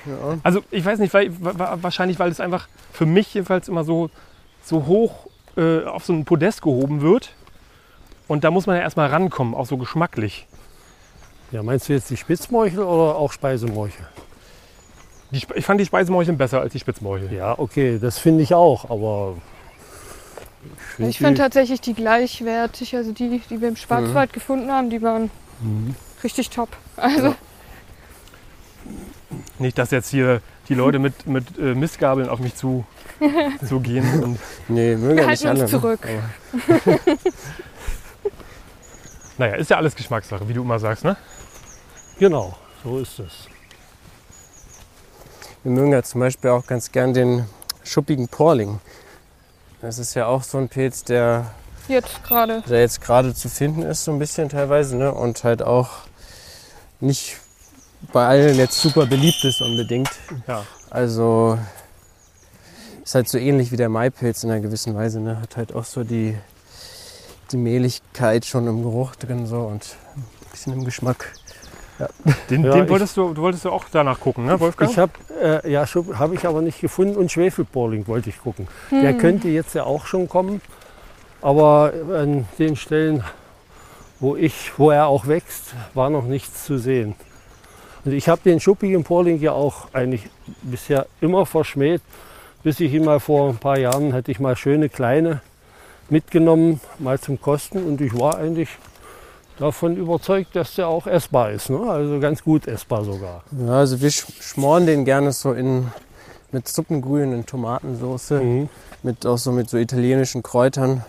[0.06, 0.38] Ja.
[0.44, 3.84] Also ich weiß nicht, weil, wa- wa- wahrscheinlich, weil es einfach für mich jedenfalls immer
[3.84, 4.10] so,
[4.64, 7.34] so hoch äh, auf so ein Podest gehoben wird.
[8.30, 10.48] Und da muss man ja erstmal rankommen, auch so geschmacklich.
[11.52, 14.06] Ja, meinst du jetzt die Spitzmorchel oder auch Speisemorchel?
[15.32, 17.32] Die, Sp- ich fand die Speisemorcheln besser als die Spitzmorchel.
[17.34, 19.36] Ja, okay, das finde ich auch, aber
[20.64, 22.96] ich finde Ich finde die- tatsächlich die gleichwertig.
[22.96, 25.30] Also die, die wir im Schwarzwald gefunden haben, die waren
[25.62, 25.96] Mhm.
[26.24, 26.70] richtig top.
[26.98, 27.36] Also
[29.60, 32.86] Nicht, dass jetzt hier die Leute mit, mit äh, Mistgabeln auf mich zu,
[33.68, 34.24] zu gehen.
[34.24, 35.62] Und, Nee, mögen wir ja nicht halten alle.
[35.64, 35.80] uns ne?
[35.80, 36.00] zurück.
[39.40, 41.16] Naja, ist ja alles Geschmackssache, wie du immer sagst, ne?
[42.20, 43.32] Genau, so ist es.
[45.64, 47.46] Wir mögen ja zum Beispiel auch ganz gern den
[47.84, 48.80] schuppigen Porling.
[49.82, 51.52] Das ist ja auch so ein Pilz, der,
[51.88, 52.64] Jetzt gerade.
[52.68, 54.96] der jetzt gerade zu finden ist, so ein bisschen teilweise.
[54.98, 55.14] Ne?
[55.14, 55.90] Und halt auch
[57.00, 57.38] nicht
[58.12, 60.10] bei allen jetzt super beliebt ist unbedingt.
[60.48, 60.66] Ja.
[60.90, 61.58] Also
[63.04, 65.20] ist halt so ähnlich wie der Maipilz in einer gewissen Weise.
[65.20, 65.40] Ne?
[65.40, 66.38] Hat halt auch so die,
[67.52, 71.34] die Mehligkeit schon im Geruch drin so und ein bisschen im Geschmack.
[72.50, 74.92] Den, Ja, den ich- wolltest du, du wolltest du auch danach gucken, ne, Wolfgang?
[74.92, 78.68] Ich habe äh, ja habe ich aber nicht gefunden und Schwefelbohrling wollte ich gucken.
[78.92, 80.62] Der könnte jetzt ja auch schon kommen,
[81.42, 83.24] aber an den Stellen,
[84.20, 87.16] wo ich, wo er auch wächst, war noch nichts zu sehen.
[88.06, 90.30] Und ich habe den schuppigen Porling ja auch eigentlich
[90.62, 92.02] bisher immer verschmäht,
[92.64, 95.42] bis ich ihn mal vor ein paar Jahren hatte ich mal schöne kleine
[96.10, 98.70] mitgenommen, mal zum Kosten und ich war eigentlich
[99.60, 101.70] davon überzeugt, dass der auch essbar ist.
[101.70, 101.80] Ne?
[101.90, 103.44] Also ganz gut essbar sogar.
[103.52, 105.92] Ja, also wir sch- schmoren den gerne so in
[106.52, 108.70] mit Suppengrün in Tomatensauce, Mhm.
[109.04, 111.04] mit auch so mit so italienischen Kräutern.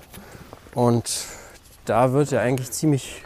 [0.75, 1.25] Und
[1.85, 3.23] da wird er eigentlich ziemlich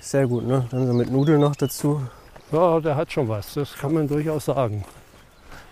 [0.00, 0.66] sehr gut, ne?
[0.70, 2.00] Dann so mit Nudeln noch dazu.
[2.52, 4.84] Ja, der hat schon was, das kann man durchaus sagen.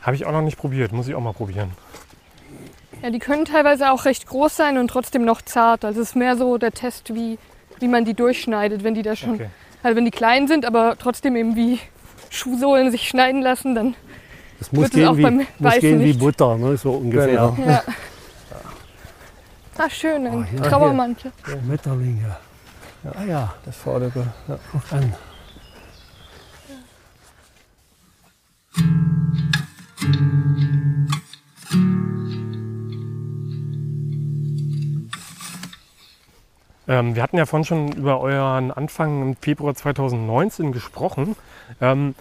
[0.02, 1.70] Habe ich auch noch nicht probiert, muss ich auch mal probieren.
[3.02, 5.84] Ja, die können teilweise auch recht groß sein und trotzdem noch zart.
[5.84, 7.38] Also es ist mehr so der Test, wie,
[7.80, 8.84] wie man die durchschneidet.
[8.84, 9.50] Wenn die da schon, Okay.
[9.82, 11.78] also wenn die klein sind, aber trotzdem eben wie
[12.30, 13.94] Schuhsohlen sich schneiden lassen, dann
[14.58, 16.20] Das muss Wird es auch gehen, wie, beim muss Weißen gehen wie nicht.
[16.20, 16.76] Butter, ne?
[16.76, 17.26] so ungefähr.
[17.26, 17.56] Genau.
[17.66, 17.82] ja.
[19.78, 20.60] Ah, schön, ein Oh, hier.
[20.62, 21.32] Trauermantel.
[21.42, 22.36] Schmetterlinge.
[23.14, 24.26] Ah ja, Der vordere.
[24.46, 24.58] Ja.
[24.72, 25.14] guck an.
[36.90, 41.36] Ähm, wir hatten ja vorhin schon über euren Anfang im Februar 2019 gesprochen.
[41.80, 42.16] Ähm,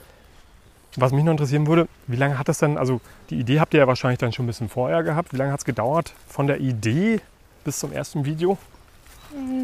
[0.96, 3.02] was mich noch interessieren würde, wie lange hat das dann, also
[3.32, 5.34] die Idee habt ihr ja wahrscheinlich dann schon ein bisschen vorher gehabt.
[5.34, 7.20] Wie lange hat es gedauert von der Idee
[7.64, 8.60] bis zum ersten Video?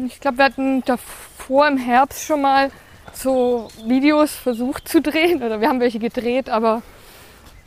[0.06, 2.72] Ich glaube, wir hatten davor im Herbst schon mal
[3.12, 5.40] so Videos versucht zu drehen.
[5.42, 6.82] Oder wir haben welche gedreht, aber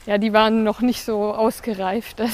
[0.05, 2.21] ja, die waren noch nicht so ausgereift.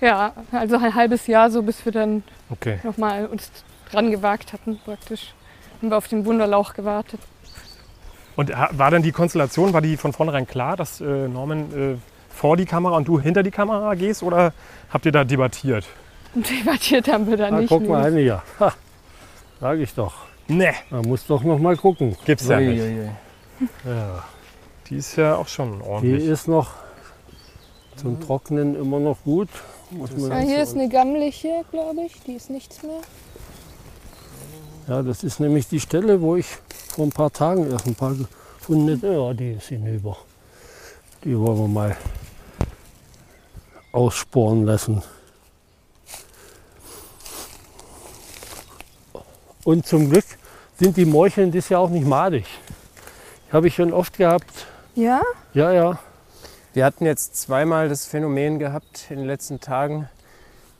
[0.00, 2.78] Also ja, also ein halbes Jahr so, bis wir dann Okay.
[2.84, 3.50] nochmal uns
[3.90, 5.32] dran gewagt hatten praktisch.
[5.78, 7.20] Haben wir auf den Wunderlauch gewartet.
[8.36, 11.96] Und war dann die Konstellation, war die von vornherein klar, dass äh, Norman äh,
[12.34, 14.52] vor die Kamera und du hinter die Kamera gehst oder
[14.90, 15.84] habt ihr da debattiert?
[16.34, 17.68] Debattiert haben wir da Ah, nicht.
[17.68, 18.42] guck mal eine hier.
[18.60, 18.72] Ha,
[19.60, 20.14] sag ich doch.
[20.46, 22.16] Nee, Man muss doch noch mal gucken.
[22.24, 22.82] gibt's ja nicht.
[23.84, 24.24] Ja,
[24.88, 26.24] Die ist ja auch schon die ordentlich.
[26.26, 26.70] ist noch
[27.96, 29.48] zum Trocknen immer noch gut.
[29.90, 32.20] Muss man Ah, hier ist eine gammliche, glaube ich.
[32.22, 33.00] Die ist nichts mehr.
[34.88, 36.46] Ja, das ist nämlich die Stelle, wo ich
[36.88, 39.14] vor ein paar Tagen erst ein paar gefunden habe.
[39.14, 40.16] Ja, die ist hinüber.
[41.22, 41.96] Die wollen wir mal
[43.92, 45.02] aussporen lassen.
[49.62, 50.24] Und zum Glück
[50.78, 52.46] sind die Morcheln das Jahr auch nicht madig.
[53.52, 54.66] Habe ich schon oft gehabt.
[54.94, 55.20] Ja?
[55.52, 55.98] Ja, ja.
[56.72, 60.08] Wir hatten jetzt zweimal das Phänomen gehabt in den letzten Tagen,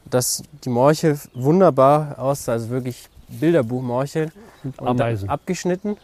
[0.07, 4.31] dass die Morchel wunderbar aussah, also wirklich Bilderbuchmorchel.
[4.79, 5.97] Und abgeschnitten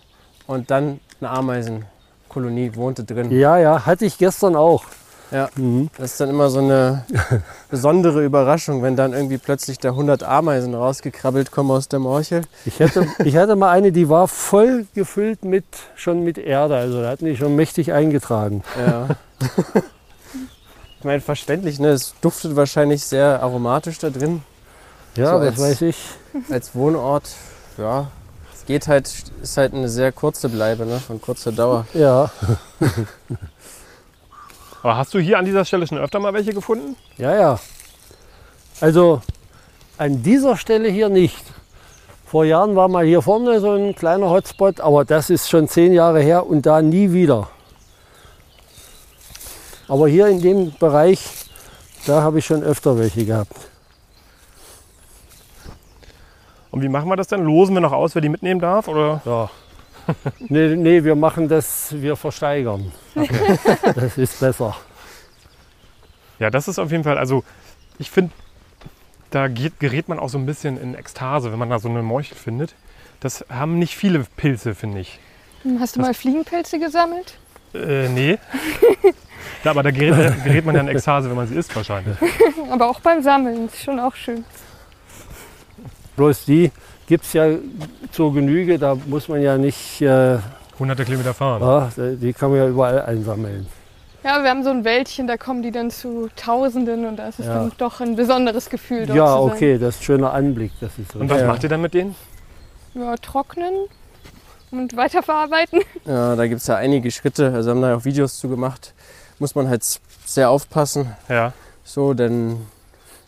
[0.47, 3.31] und dann eine Ameisenkolonie wohnte drin.
[3.31, 4.85] Ja, ja, hatte ich gestern auch.
[5.31, 5.49] Ja.
[5.57, 5.91] Mhm.
[5.97, 7.05] Das ist dann immer so eine
[7.71, 12.43] besondere Überraschung, wenn dann irgendwie plötzlich da 100 Ameisen rausgekrabbelt kommen aus der Morchel.
[12.65, 15.65] Ich hatte, ich hatte mal eine, die war voll gefüllt mit,
[15.97, 16.77] schon mit Erde.
[16.77, 18.63] Also da hatten die schon mächtig eingetragen.
[18.79, 19.09] Ja.
[20.99, 21.89] ich meine, verständlich, ne?
[21.89, 24.43] Es duftet wahrscheinlich sehr aromatisch da drin.
[25.17, 25.97] Ja, So das als- weiß ich.
[26.51, 27.29] Als Wohnort,
[27.79, 28.09] ja,
[28.53, 29.09] es geht halt,
[29.43, 30.99] ist halt eine sehr kurze Bleibe, ne?
[30.99, 31.87] Von kurzer Dauer.
[31.95, 32.31] Ja,
[34.83, 36.97] Aber hast du hier an dieser Stelle schon öfter mal welche gefunden?
[37.17, 37.59] ja, ja.
[38.81, 39.23] Also
[39.97, 41.39] an dieser Stelle hier nicht.
[42.27, 45.93] Vor Jahren war mal hier vorne so ein kleiner Hotspot, aber das ist schon zehn
[45.93, 47.49] Jahre her und da nie wieder.
[49.87, 51.21] Aber hier in dem Bereich,
[52.07, 53.55] da habe ich schon öfter welche gehabt.
[56.75, 57.45] Und wie machen wir das denn?
[57.45, 58.89] Losen wir noch aus, wer die mitnehmen darf?
[58.89, 59.23] Oder?
[59.25, 59.49] Ja.
[60.49, 62.91] nee, nee, wir machen das, wir versteigern.
[63.95, 64.77] Das ist besser.
[66.41, 67.45] Ja, das ist auf jeden Fall, also
[68.01, 68.33] ich finde,
[69.31, 72.03] da geht, gerät man auch so ein bisschen in Ekstase, wenn man da so eine
[72.03, 72.75] Morchel findet.
[73.21, 75.21] Das haben nicht viele Pilze, finde ich.
[75.63, 77.39] Hm, Hast du mal Fliegenpilze gesammelt?
[77.73, 78.37] Äh, nee.
[79.63, 82.17] ja, aber da gerät, gerät man ja in Ekstase, wenn man sie isst wahrscheinlich.
[82.69, 83.67] Aber auch beim Sammeln.
[83.67, 84.45] Ist schon auch schön.
[86.17, 86.71] Bloß die
[87.07, 87.47] gibt es ja
[88.13, 90.39] zur Genüge, da muss man ja nicht, äh,
[90.79, 91.63] Hunderte Kilometer fahren.
[91.97, 93.67] ja, die kann man ja überall einsammeln.
[94.25, 97.39] Ja, wir haben so ein Wäldchen, da kommen die dann zu Tausenden und da ist
[97.41, 97.55] es Ja.
[97.55, 99.53] dann doch ein besonderes Gefühl dort Ja, zu sein.
[99.57, 100.73] okay, das ist ein schöner Anblick.
[100.81, 101.47] Das ist Und was Ja.
[101.47, 102.15] macht ihr dann mit denen?
[102.95, 103.75] Ja, trocknen
[104.71, 105.81] und weiterverarbeiten.
[106.07, 107.53] Ja, da gibt es ja einige Schritte.
[107.53, 108.95] Also haben da auch Videos zu gemacht.
[109.39, 109.85] Muss man halt
[110.25, 111.13] sehr aufpassen.
[111.29, 111.53] Ja.
[111.85, 112.67] So, denn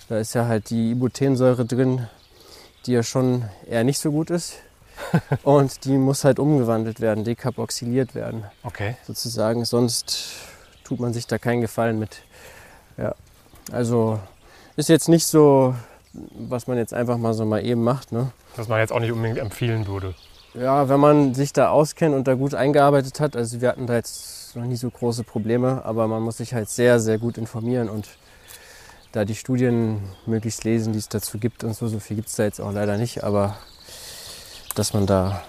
[0.08, 2.06] da ist ja halt die Ibutensäure drin,
[2.86, 4.54] die ja schon eher nicht so gut ist.
[5.42, 8.96] Und die muss halt umgewandelt werden, dekarboxyliert werden, Okay.
[9.06, 9.64] sozusagen.
[9.64, 10.36] Sonst
[10.84, 12.22] tut man sich da keinen Gefallen mit.
[12.96, 13.14] Ja,
[13.70, 14.18] also
[14.76, 15.74] ist jetzt nicht so,
[16.14, 18.10] was man jetzt einfach mal so mal eben macht.
[18.12, 18.30] Ne?
[18.56, 20.14] Was man jetzt auch nicht unbedingt empfehlen würde.
[20.54, 23.94] Ja, wenn man sich da auskennt und da gut eingearbeitet hat, also wir hatten da
[23.94, 27.90] jetzt noch nie so große Probleme, aber man muss sich halt sehr, sehr gut informieren
[27.90, 28.08] und
[29.16, 32.36] da die Studien möglichst lesen, die es dazu gibt und so, so viel gibt es
[32.36, 33.56] da jetzt auch leider nicht, aber
[34.74, 35.42] dass man da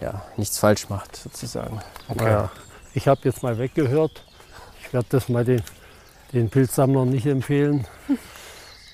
[0.00, 1.80] ja, nichts falsch macht, sozusagen.
[2.08, 2.24] Okay.
[2.24, 2.50] Ja.
[2.94, 4.24] Ich habe jetzt mal weggehört.
[4.80, 5.62] Ich werde das mal den,
[6.32, 7.86] den Pilzsammlern nicht empfehlen.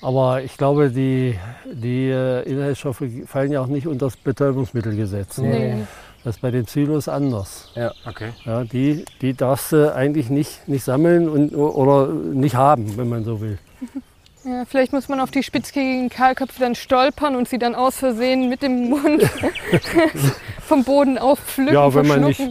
[0.03, 5.39] Aber ich glaube, die, die äh, Inhaltsstoffe fallen ja auch nicht unter das Betäubungsmittelgesetz.
[5.39, 5.49] Ne?
[5.49, 5.87] Nee.
[6.25, 7.71] Das ist bei den Psylos anders.
[8.09, 8.31] Okay.
[8.47, 13.25] Ja, die, die darfst du eigentlich nicht, nicht sammeln und, oder nicht haben, wenn man
[13.25, 13.59] so will.
[14.47, 18.51] Ja, vielleicht muss man auf die spitzkegigen Kahlköpfe dann stolpern und sie dann aus Versehen
[18.51, 19.23] mit dem Mund
[20.61, 22.43] vom Boden aufpflücken, Ja, wenn man nicht-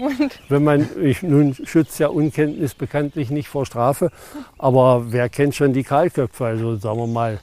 [0.50, 4.10] Wenn man, ich, nun schützt ja Unkenntnis bekanntlich nicht vor Strafe,
[4.58, 6.46] aber wer kennt schon die Kahlköpfe?
[6.46, 7.40] Also sagen wir mal,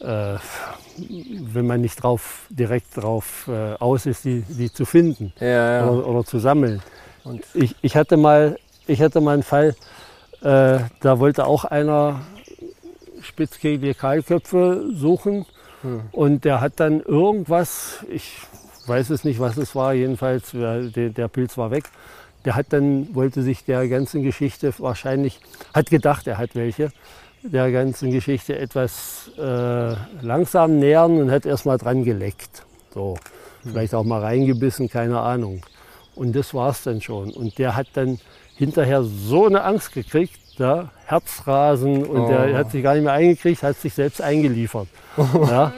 [0.00, 0.36] äh,
[1.52, 5.46] wenn man nicht drauf, direkt drauf äh, aus ist, die, die zu finden Ja,
[5.80, 5.88] ja.
[5.88, 6.82] oder, oder zu sammeln.
[7.24, 9.74] Und- ich, ich, hatte mal, ich hatte mal einen Fall,
[10.42, 12.20] äh, da wollte auch einer
[13.22, 15.44] spitzkegelige Kahlköpfe suchen
[15.82, 16.00] Hm.
[16.10, 18.38] und der hat dann irgendwas, ich
[18.86, 21.84] weiß es nicht, was es war, jedenfalls der, der Pilz war weg.
[22.44, 25.38] Der hat dann, wollte sich der ganzen Geschichte wahrscheinlich,
[25.74, 26.90] hat gedacht, er hat welche,
[27.42, 32.64] der ganzen Geschichte etwas äh, langsam nähern und hat erst mal dran geleckt.
[32.92, 33.16] So,
[33.62, 35.62] vielleicht auch mal reingebissen, keine Ahnung.
[36.14, 37.30] Und das war es dann schon.
[37.30, 38.18] Und der hat dann
[38.56, 42.28] hinterher so eine Angst gekriegt, ja, Herzrasen und Oh.
[42.28, 44.88] der hat sich gar nicht mehr eingekriegt, hat sich selbst eingeliefert.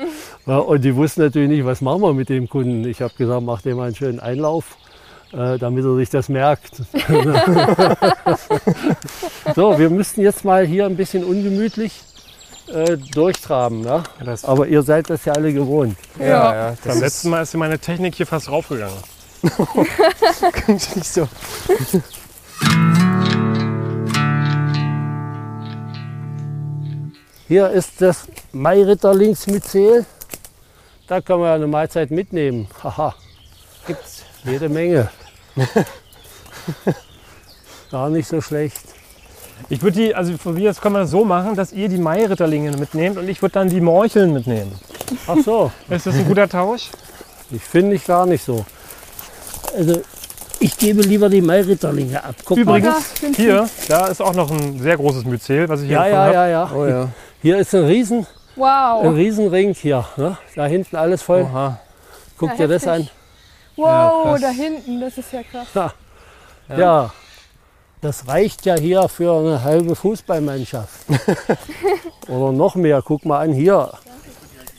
[0.47, 2.85] Ja, und die wussten natürlich nicht, was machen wir mit dem Kunden.
[2.89, 4.77] Ich habe gesagt, mach dem mal einen schönen Einlauf,
[5.33, 6.77] äh, damit er sich das merkt.
[9.55, 12.03] so, wir müssten jetzt mal hier ein bisschen ungemütlich
[12.73, 13.85] äh, durchtraben.
[13.85, 14.03] Ja?
[14.25, 15.97] Das, Aber ihr seid das ja alle gewohnt.
[16.19, 16.55] ja, Ja.
[16.55, 18.99] ja, das beim letzten Mal ist meine Technik hier fast raufgegangen.
[20.69, 21.29] nicht so.
[27.49, 30.07] Hier ist das Mairitterlingsmyzel.
[31.09, 32.69] Da kann man ja eine Mahlzeit mitnehmen.
[32.85, 33.15] Haha,
[33.87, 34.23] Gibt's.
[34.45, 35.11] jede Menge.
[37.91, 38.79] Gar nicht so schlecht.
[39.69, 41.99] Ich würde die, also von mir aus können wir das so machen, dass ihr die
[41.99, 44.73] Mairitterlinge mitnehmt und ich würde dann die Morcheln mitnehmen.
[45.27, 46.91] Ach so, Ist das ein guter Tausch?
[47.51, 48.65] ich finde ich gar nicht so.
[49.77, 50.01] Also,
[50.61, 52.35] ich gebe lieber die Mairitterlinge ab.
[52.45, 52.79] Guck mal.
[52.79, 56.05] Übrigens, sind hier, da ist auch noch ein sehr großes Myzel, was ich hier Ja,
[56.05, 56.35] gefunden ja, habe.
[56.35, 56.71] ja, ja.
[56.75, 57.09] Oh ja.
[57.43, 59.15] Hier ist ein Riesen, ein Wow.
[59.15, 60.05] Riesenring hier.
[60.17, 60.37] Ne?
[60.55, 61.43] Da hinten alles voll.
[61.43, 61.81] Oha.
[62.39, 63.09] Guck Ja, dir das an.
[63.81, 64.41] Wow, krass.
[64.43, 65.93] da hinten, das ist ja krass.
[66.77, 67.13] Ja.
[68.01, 71.07] das reicht ja hier für eine halbe Fußballmannschaft.
[72.29, 73.03] Oder noch mehr.
[73.05, 73.93] Guck mal an hier.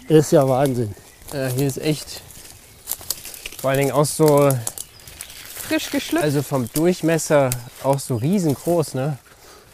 [0.08, 0.94] Ist ja Wahnsinn.
[1.34, 2.22] Ja, hier ist echt.
[3.60, 4.50] Vor allen Dingen auch so,
[5.56, 6.24] Frisch geschlüpft.
[6.24, 7.50] also vom Durchmesser
[7.84, 9.18] auch so riesengroß, ne?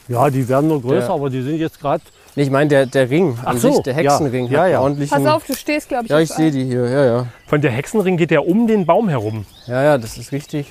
[0.07, 1.13] Ja, die werden nur größer, Ja.
[1.13, 2.03] aber die sind jetzt gerade.
[2.37, 4.45] Nee, ich meine der, der Ring an Ach so, sich, der Hexenring.
[4.45, 4.51] ja.
[4.51, 4.75] Ja, hat ja.
[4.77, 5.23] einen ordentlichen.
[5.23, 7.27] Pass auf, du stehst, glaube ich, Ja, ich sehe die hier, ja, ja.
[7.47, 9.47] Von der Hexenring geht ja um den Baum herum.
[9.65, 10.67] Ja, ja, das ist richtig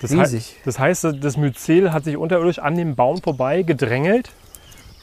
[0.00, 0.56] Das, hei- riesig.
[0.64, 4.30] das heißt, das Myzel hat sich unterirdisch an dem Baum vorbei gedrängelt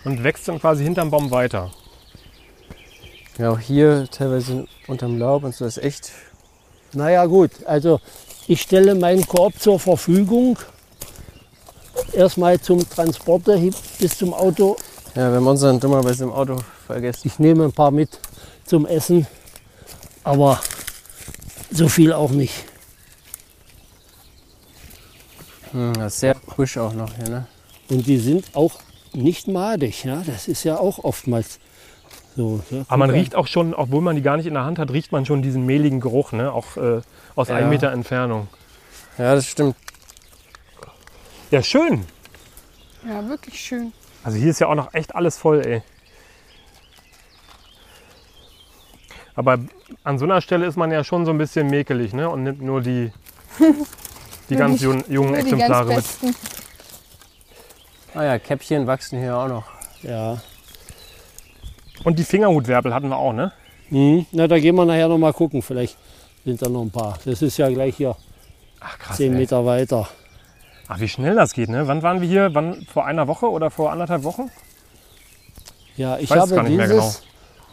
[0.06, 1.70] und wächst dann quasi hinterm Baum weiter.
[3.38, 6.12] Ja, auch hier teilweise unterm Laub und so das ist echt.
[6.94, 7.52] Naja, gut.
[7.68, 8.00] Also,
[8.48, 10.58] ich stelle meinen Korb zur Verfügung.
[12.12, 14.78] Erstmal zum Transport dahin bis zum Auto.
[15.18, 17.22] Ja, wir haben unseren dummerweise im Auto vergessen.
[17.28, 18.20] Ich nehme ein paar mit
[18.66, 19.26] zum Essen.
[20.24, 20.60] Aber
[21.72, 22.54] so viel auch nicht.
[25.72, 27.48] Hm, das ist sehr frisch auch noch hier, ne?
[27.90, 28.74] Und die sind auch
[29.12, 30.04] nicht madig.
[30.04, 30.22] Ja?
[30.24, 31.58] Das ist ja auch oftmals
[32.36, 32.62] so.
[32.70, 34.92] Ja, Aber man riecht auch schon, obwohl man die gar nicht in der Hand hat,
[34.92, 36.54] riecht man schon diesen mehligen Geruch, ne?
[36.54, 37.02] auch äh,
[37.36, 37.56] aus Ja.
[37.56, 38.50] einem Meter Entfernung.
[39.18, 39.76] Ja, das stimmt.
[41.50, 42.06] Ja, schön.
[43.08, 43.94] Ja, wirklich schön.
[44.28, 45.82] Also hier ist ja auch noch echt alles voll, ey.
[49.36, 49.58] Aber
[50.04, 52.30] an so einer Stelle ist man ja schon so ein bisschen mäkelig, ne?
[52.30, 53.14] Und nimmt nur die,
[54.50, 56.36] die ganz jungen, jungen die Exemplare ganz mit.
[58.16, 59.64] Ah ja, Käppchen wachsen hier auch noch.
[60.02, 60.42] Ja.
[62.04, 63.54] Und die Fingerhutwerbel hatten wir auch, ne?
[63.88, 64.26] Hm.
[64.34, 65.62] Na, da gehen wir nachher noch mal gucken.
[65.62, 65.98] Vielleicht
[66.44, 67.18] sind da noch ein paar.
[67.24, 68.18] Das ist ja gleich hier
[68.82, 69.16] Ach krass.
[69.16, 69.40] 10 ey.
[69.40, 70.10] Meter weiter.
[70.88, 71.88] Ach, wie schnell das geht, ne?
[71.88, 72.54] Wann waren wir hier?
[72.54, 72.86] Wann?
[72.92, 74.50] Vor einer Woche oder vor anderthalb Wochen?
[75.98, 77.24] Ja, ich Weiß es habe gar nicht mehr dieses,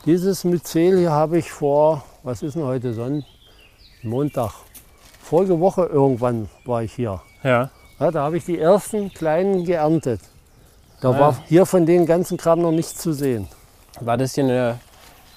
[0.07, 3.25] dieses Myzel hier habe ich vor, was ist denn heute, Sonn
[4.03, 4.53] Montag.
[5.23, 7.21] Vorige Woche irgendwann war ich hier.
[7.43, 7.71] Ja.
[8.01, 10.21] Ja, da habe ich die ersten kleinen geerntet.
[11.01, 11.39] Da Ah, war ja.
[11.47, 13.47] hier von den ganzen Kram noch nichts zu sehen.
[14.01, 14.79] War das hier eine,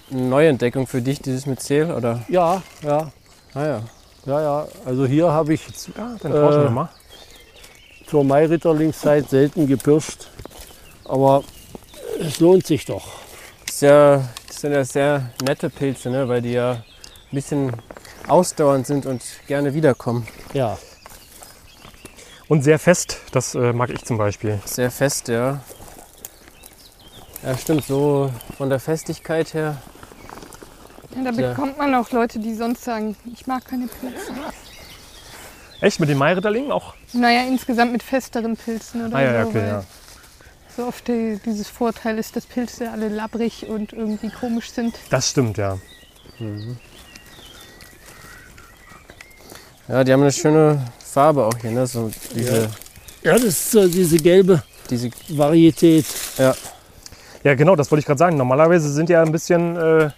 [0.10, 1.92] Neuentdeckung für dich, dieses Myzel?
[1.92, 2.22] Oder?
[2.30, 3.12] Ja, ja,
[3.54, 3.82] Ah ja.
[4.26, 4.68] ja, ja.
[4.86, 5.62] Also hier habe ich
[5.98, 6.90] Ja, dann tauschen Äh, wir mal.
[8.08, 10.28] Zur Mairitterlingszeit selten gepirscht.
[11.06, 11.44] Aber
[12.20, 13.08] es lohnt sich doch.
[13.66, 16.28] Das, ja, das sind ja sehr nette Pilze, ne?
[16.28, 16.84] weil die ja ein
[17.32, 17.72] bisschen
[18.28, 20.28] ausdauernd sind und gerne wiederkommen.
[20.54, 20.78] Ja,
[22.50, 24.60] Und sehr fest, das äh, mag ich zum Beispiel.
[24.66, 25.60] Sehr fest, ja.
[27.44, 29.78] Ja, stimmt, so von der Festigkeit her.
[31.16, 34.34] Ja, da bekommt man auch Leute, die sonst sagen, ich mag keine Pilze.
[35.82, 36.94] Echt mit den Mairitterlingen auch?
[37.14, 39.50] Naja, insgesamt mit festeren Pilzen oder Ah ja, ja, so.
[39.50, 39.84] okay, weil ja.
[40.76, 44.96] So oft die, dieses Vorteil ist, dass Pilze alle labbrig und irgendwie komisch sind.
[45.10, 45.78] Das stimmt, ja.
[49.88, 51.88] Ja, die haben eine schöne Farbe auch hier, ne?
[51.88, 52.70] So diese,
[53.24, 56.06] ja das ist so diese gelbe diese Varietät.
[57.44, 58.38] Ja, genau, das wollte ich gerade sagen.
[58.38, 60.10] Normalerweise sind die ja ein bisschen äh,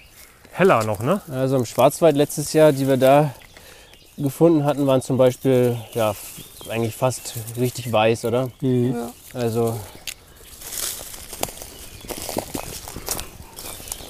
[0.51, 1.21] heller noch, ne?
[1.31, 3.33] Also im Schwarzwald letztes Jahr, die wir da
[4.21, 6.13] gefunden hatten, waren zum Beispiel ja,
[6.69, 8.49] eigentlich fast richtig weiß, oder?
[8.61, 8.93] Mhm.
[8.93, 9.09] Ja.
[9.33, 9.75] Also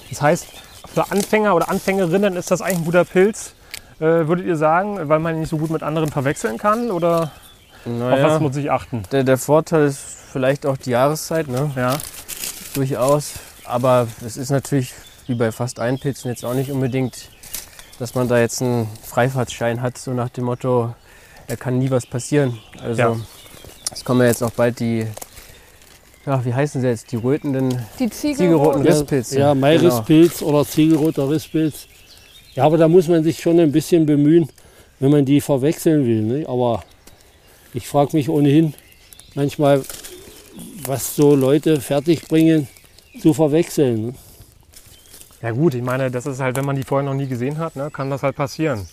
[0.10, 0.48] Das heißt,
[0.93, 3.54] für Anfänger oder Anfängerinnen ist das eigentlich ein guter Pilz,
[4.00, 6.91] äh, würdet ihr sagen, weil man ihn nicht so gut mit anderen verwechseln kann?
[6.91, 7.32] Oder auf
[7.86, 9.04] was naja, muss ich achten?
[9.13, 10.00] der, der Vorteil ist
[10.32, 11.72] vielleicht auch die Jahreszeit, ne?
[11.78, 11.98] Ja,
[12.74, 13.34] durchaus.
[13.63, 14.93] Aber es ist natürlich
[15.28, 17.30] wie bei fast allen Pilzen jetzt auch nicht unbedingt,
[18.00, 20.94] dass man da jetzt einen Freifahrtschein hat, so nach dem Motto,
[21.48, 22.58] da kann nie was passieren.
[22.82, 23.16] Also Ja.
[23.92, 25.06] es kommen ja jetzt auch bald die,
[26.26, 29.40] ja, wie heißen sie jetzt, die rötenden Die Ziege Ziegelroten Ja, Risspilze.
[29.40, 29.62] Ja, Genau.
[29.62, 31.88] Mairispilz oder Ziegelroter Risspilz.
[32.56, 34.50] Ja, aber da muss man sich schon ein bisschen bemühen,
[35.00, 36.22] wenn man die verwechseln will.
[36.24, 36.48] Ne?
[36.48, 36.84] Aber
[37.74, 38.74] ich frage mich ohnehin
[39.36, 39.84] manchmal,
[40.86, 42.68] was so Leute fertigbringen
[43.22, 44.08] zu verwechseln.
[44.08, 44.14] Ne?
[45.41, 47.75] Ja gut, ich meine, das ist halt, wenn man die vorher noch nie gesehen hat,
[47.75, 48.88] ne, kann das halt passieren.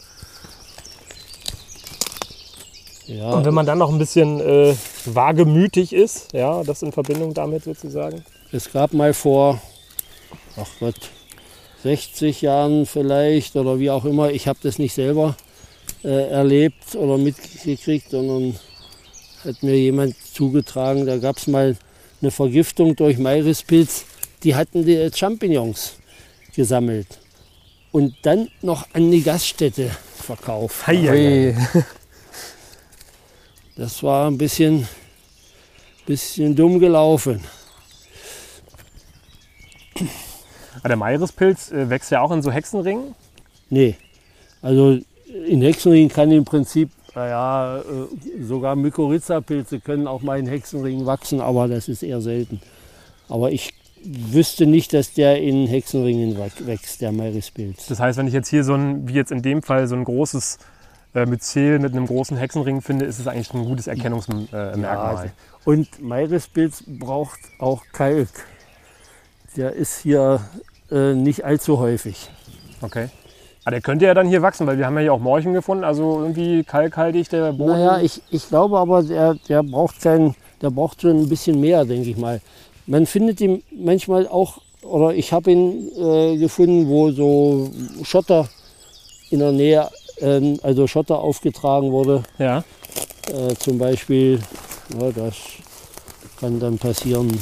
[3.06, 7.34] Ja, Und wenn man dann noch ein bisschen äh, wagemütig ist, ja, das in Verbindung
[7.34, 8.24] damit sozusagen.
[8.50, 9.60] es gab mal vor,
[10.56, 10.96] ach Gott,
[11.82, 15.36] 60 Jahren vielleicht oder wie auch immer, ich habe das nicht selber
[16.02, 18.56] äh, erlebt oder mitgekriegt, sondern
[19.44, 21.76] hat mir jemand zugetragen, da gab es mal
[22.20, 24.04] eine Vergiftung durch Mairispilz,
[24.42, 25.96] die hatten die Champignons
[26.56, 27.18] gesammelt
[27.92, 30.86] und dann noch an die Gaststätte verkauft.
[30.86, 31.54] Hei.
[31.54, 31.56] Ui.
[33.78, 34.88] Das war ein bisschen,
[36.06, 37.44] bisschen dumm gelaufen.
[40.82, 43.14] Ah, Der Maiриspilz äh, wächst ja auch in so Hexenringen.
[43.68, 43.96] Nee,
[44.62, 44.98] also
[45.46, 51.42] in Hexenringen kann im Prinzip, naja, äh, sogar Mykorrhiza-Pilze können auch mal in Hexenringen wachsen,
[51.42, 52.62] aber das ist eher selten.
[53.28, 53.74] Aber ich
[54.06, 57.86] wüsste nicht, dass der in Hexenringen wächst, der Mairispilz.
[57.86, 60.04] Das heißt, wenn ich jetzt hier so ein, wie jetzt in dem Fall, so ein
[60.04, 60.58] großes
[61.14, 64.80] äh, Myzel mit einem großen Hexenring finde, ist es eigentlich ein gutes Erkennungsmerkmal.
[64.80, 65.30] Ja, also-
[65.64, 68.28] und Mairispilz braucht auch Kalk.
[69.56, 70.40] Der ist hier
[70.90, 72.30] äh, nicht allzu häufig.
[72.82, 73.08] Okay.
[73.64, 75.82] Aber der könnte ja dann hier wachsen, weil wir haben ja hier auch Morchen gefunden,
[75.82, 77.72] also irgendwie kalkhaltig der Boden.
[77.72, 81.84] Naja, ich, ich glaube aber, der, der, braucht kein, der braucht schon ein bisschen mehr,
[81.84, 82.40] denke ich mal.
[82.86, 87.70] Man findet ihn manchmal auch, oder ich habe ihn äh, gefunden, wo so
[88.04, 88.48] Schotter
[89.30, 89.88] in der Nähe,
[90.20, 92.22] ähm, also Schotter aufgetragen wurde.
[92.38, 92.64] ja.
[93.28, 94.38] Äh, zum Beispiel,
[95.00, 95.34] ja, das
[96.38, 97.36] kann dann passieren.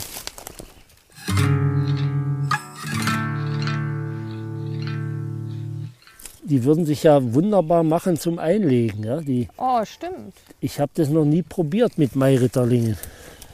[6.42, 9.02] Die würden sich ja wunderbar machen zum Einlegen.
[9.04, 9.20] Ja?
[9.20, 10.34] Die, Oh, stimmt.
[10.60, 12.96] ich habe das noch nie probiert mit Mairitterlingen.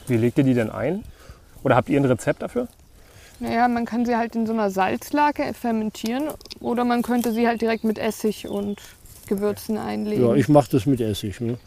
[0.07, 1.03] Wie legt ihr die denn ein?
[1.63, 2.67] Oder habt ihr ein Rezept dafür?
[3.39, 7.61] Naja, man kann sie halt in so einer Salzlake fermentieren oder man könnte sie halt
[7.61, 8.79] direkt mit Essig und
[9.27, 10.27] Gewürzen einlegen.
[10.27, 11.41] Ja, ich mache das mit Essig.
[11.41, 11.57] Ne?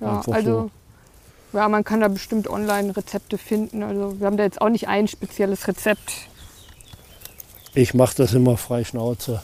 [0.00, 0.70] Ja, einfach also
[1.52, 3.82] ja, man kann da bestimmt online Rezepte finden.
[3.82, 6.12] Also wir haben da jetzt auch nicht ein spezielles Rezept.
[7.74, 9.42] Ich mache das immer frei Schnauze.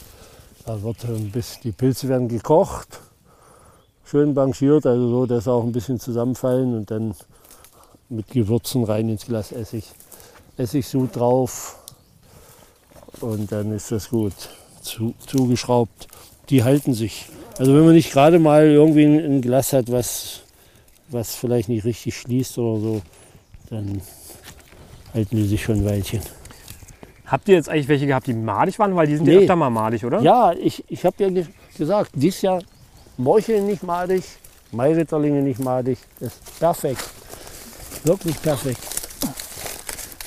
[0.65, 2.99] Da wird ein bisschen, die Pilze werden gekocht,
[4.03, 7.13] schön blanchiert, also so, dass sie auch ein bisschen zusammenfallen und dann
[8.09, 9.85] mit Gewürzen rein ins Glas Essig.
[10.57, 11.77] Essigsud drauf
[13.21, 14.33] und dann ist das gut.
[14.81, 16.07] Zu, zugeschraubt.
[16.49, 17.25] Die halten sich.
[17.57, 20.41] Also wenn man nicht gerade mal irgendwie ein, Glas hat, was,
[21.09, 23.01] was vielleicht nicht richtig schließt oder so,
[23.69, 24.01] dann
[25.13, 26.21] halten die sich schon ein Weilchen.
[27.25, 28.95] Habt ihr jetzt eigentlich welche gehabt, die madig waren?
[28.95, 29.39] Weil die sind ja Nee.
[29.41, 30.21] öfter mal madig, oder?
[30.21, 31.45] Ja, ich, ich habe ja ge
[31.75, 32.61] gesagt, dieses Jahr
[33.17, 34.23] Morcheln nicht madig,
[34.71, 35.97] Mairitterlinge nicht madig.
[36.19, 37.03] Das ist perfekt.
[38.05, 38.79] Wirklich perfekt.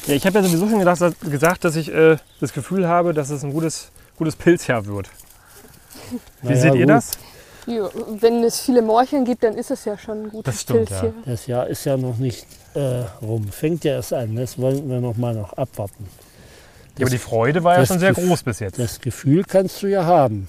[0.07, 1.01] Ja, ich habe ja sowieso schon gedacht,
[1.31, 5.09] gesagt, dass ich äh, das Gefühl habe, dass es ein gutes, gutes Pilzjahr wird.
[6.43, 6.91] Wie Naja, seht ihr gut.
[6.91, 7.11] das?
[7.67, 7.89] Ja,
[8.21, 10.91] wenn es viele Morcheln gibt, dann ist es ja schon ein gutes Das stimmt, Pilz
[10.91, 11.01] ja.
[11.03, 11.15] hier.
[11.27, 13.49] Das Jahr ist ja noch nicht äh, rum.
[13.49, 14.35] Fängt ja erst an.
[14.37, 16.09] Das wollen wir noch mal noch abwarten.
[16.97, 18.79] Ja, aber die Freude war ja das schon sehr Gef- groß bis jetzt.
[18.79, 20.49] Das Gefühl kannst du ja haben.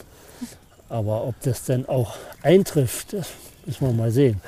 [0.88, 3.28] Aber ob das dann auch eintrifft, das
[3.66, 4.42] müssen wir mal sehen.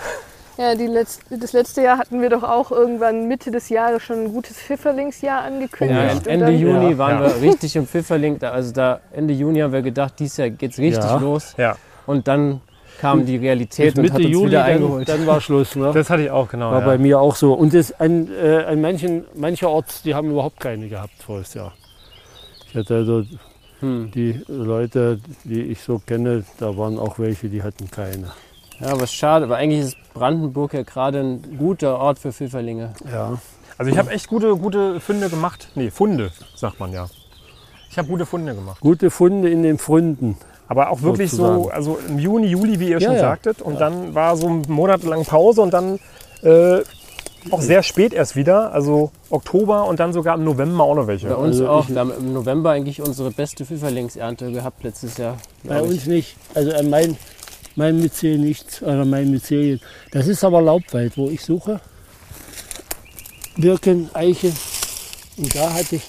[0.57, 4.25] Ja, die letzte, das letzte Jahr hatten wir doch auch irgendwann Mitte des Jahres schon
[4.25, 5.99] ein gutes Pfifferlingsjahr angekündigt.
[5.99, 6.97] Ja, und Ende dann- Juni Ja.
[6.97, 7.35] waren Ja.
[7.35, 8.37] wir richtig im Pfifferling.
[8.39, 11.17] Da, also da Ende Juni haben wir gedacht, dieses Jahr geht's richtig Ja.
[11.17, 11.53] los.
[11.57, 12.61] Ja, Und dann
[12.99, 15.09] kam die Realität und Mitte hat uns Juli, wieder dann, eingeholt.
[15.09, 15.75] dann war Schluss.
[15.75, 15.91] Ne?
[15.93, 16.71] das hatte ich auch, genau.
[16.71, 16.85] War ja.
[16.85, 17.53] bei mir auch so.
[17.53, 21.73] Und das an, äh, an manchen, mancherorts, die haben überhaupt keine gehabt voriges Jahr.
[22.69, 23.23] Ich hatte also
[23.79, 24.11] Hm.
[24.13, 28.31] die Leute, die ich so kenne, da waren auch welche, die hatten keine.
[28.79, 32.93] Ja, was schade, aber eigentlich ist Brandenburg ja gerade ein guter Ort für Pfifferlinge.
[33.11, 33.37] Ja.
[33.77, 35.69] Also ich habe echt gute, gute Funde gemacht.
[35.75, 37.07] Nee, Funde, sagt man ja.
[37.89, 38.79] Ich habe gute Funde gemacht.
[38.79, 40.37] Gute Funde in den Fründen.
[40.67, 41.71] Aber auch wirklich so, Sozusagen.
[41.75, 43.19] also im Juni, Juli, wie ihr Ja, schon ja.
[43.19, 43.61] sagtet.
[43.61, 45.99] Und dann war so ein Monat lang Pause und dann
[46.43, 46.79] äh,
[47.49, 48.71] auch sehr spät erst wieder.
[48.71, 51.27] Also Oktober und dann sogar im November auch noch welche.
[51.27, 51.89] Bei uns Also auch.
[51.89, 55.37] Wir haben im November eigentlich unsere beste Pfifferlingsernte gehabt letztes Jahr.
[55.65, 56.37] Bei uns nicht.
[56.53, 57.17] Also an mein,
[57.75, 59.79] mein Myzel nichts, oder mein Myzelien.
[60.11, 61.79] Das ist aber Laubwald, wo ich suche.
[63.57, 64.53] Birken, Eiche.
[65.37, 66.03] Und da hatte ich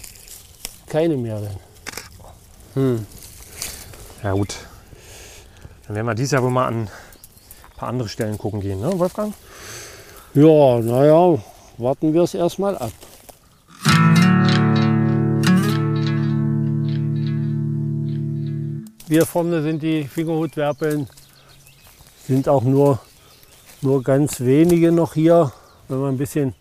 [0.89, 1.39] keine mehr.
[1.39, 1.57] Drin.
[2.75, 3.07] Hm.
[4.23, 4.57] Ja gut.
[5.87, 6.89] Dann werden wir dieses Jahr wohl mal an ein
[7.77, 9.35] paar andere Stellen gucken gehen, ne, Wolfgang?
[10.35, 11.39] Ja, naja,
[11.79, 12.93] warten wir es erstmal ab.
[19.09, 21.07] Wir vorne sind die Fingerhutwerpeln,
[22.27, 22.99] sind auch nur,
[23.81, 25.53] nur ganz wenige noch hier.
[25.89, 26.55] Wenn man ein bisschen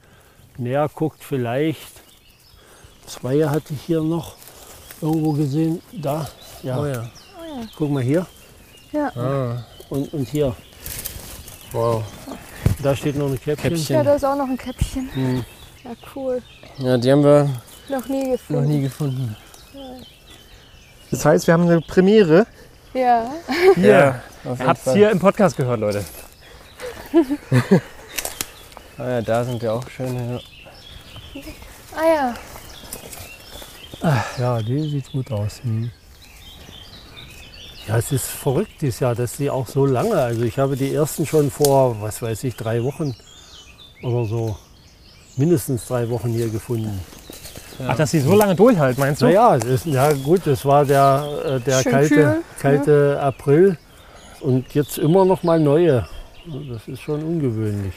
[0.57, 2.01] näher guckt, vielleicht.
[3.05, 4.35] Zwei hatte ich hier noch
[5.01, 5.81] irgendwo gesehen.
[5.91, 6.27] Da,
[6.63, 6.79] ja.
[6.81, 7.09] Oh ja.
[7.77, 8.25] Guck mal hier
[8.91, 9.11] Ja.
[9.15, 10.55] Ah, und, und hier.
[11.71, 12.03] wow.
[12.81, 13.69] Da steht noch ein Käppchen.
[13.71, 13.95] Käppchen.
[13.95, 15.09] ja, da ist auch noch ein Käppchen.
[15.13, 15.45] Hm.
[15.83, 16.41] Ja, cool.
[16.77, 17.49] Ja, die haben wir
[17.89, 18.67] Noch nie noch gefunden.
[18.67, 19.35] nie gefunden.
[21.11, 22.47] Das heißt, wir haben eine Premiere.
[22.93, 23.31] Ja.
[23.75, 24.21] Hier.
[24.43, 24.95] Auf jeden Habt's Fall.
[24.95, 26.03] hier im Podcast gehört, Leute.
[28.97, 30.39] Ah ja, da sind wir auch schöne.
[31.33, 31.41] Ja.
[31.95, 32.35] Ah
[34.03, 34.25] ja.
[34.37, 35.61] Ja, die sieht gut aus.
[35.63, 35.89] Hm.
[37.87, 40.93] Ja, es ist verrückt dieses Jahr, dass die auch so lange, also ich habe die
[40.93, 43.15] ersten schon vor, was weiß ich, drei Wochen
[44.03, 44.55] oder so,
[45.35, 46.99] mindestens drei Wochen hier gefunden.
[47.87, 49.25] Ach, dass sie so lange durchhalten, meinst du?
[49.25, 53.77] Naja, ist, ja gut, es war der, äh, der Schön kalte, kühl, kalte April
[54.41, 56.07] und jetzt immer noch mal neue.
[56.71, 57.93] Das ist schon ungewöhnlich.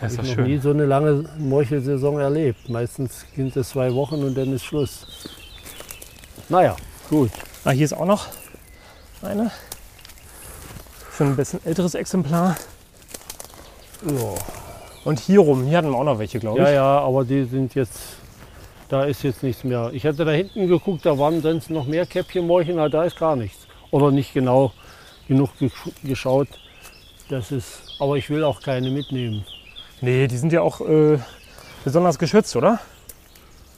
[0.00, 0.62] Ja, ist ich habe noch nie schön.
[0.62, 2.68] so eine lange Morchelsaison erlebt.
[2.68, 5.06] Meistens sind es zwei Wochen und dann ist Schluss.
[6.48, 6.76] Naja,
[7.08, 7.30] gut.
[7.64, 8.26] Ah, hier ist auch noch
[9.22, 9.50] eine.
[11.16, 12.56] Schon ein bisschen älteres Exemplar.
[14.06, 14.63] Ja.
[15.04, 16.64] Und hier rum, hier hatten wir auch noch welche, glaube ich.
[16.64, 17.98] ja, ja, aber die sind jetzt,
[18.88, 19.90] da ist jetzt nichts mehr.
[19.92, 23.36] Ich hatte da hinten geguckt, da waren sonst noch mehr Käppchenmorchen, aber da ist gar
[23.36, 23.66] nichts.
[23.90, 24.72] Oder nicht genau
[25.28, 26.48] genug gesch- geschaut.
[27.28, 29.44] Das ist, aber ich will auch keine mitnehmen.
[30.00, 31.18] Nee, die sind ja auch äh,
[31.84, 32.78] besonders geschützt, oder?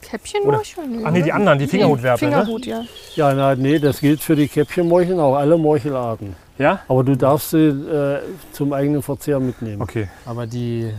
[0.03, 1.03] Käppchen Oder- war schon.
[1.05, 2.37] Ach nee, die anderen, die Fingerhutwerpel, ne?
[2.37, 2.85] Fingerhut, ja.
[3.17, 6.37] Ja, na, nee, das gilt für die Käppchenmorchen, auch alle Morchelarten.
[6.59, 6.81] Ja?
[6.89, 8.21] Aber du darfst sie äh,
[8.53, 9.83] zum eigenen Verzehr mitnehmen.
[9.83, 10.09] Okay.
[10.25, 10.93] Aber die,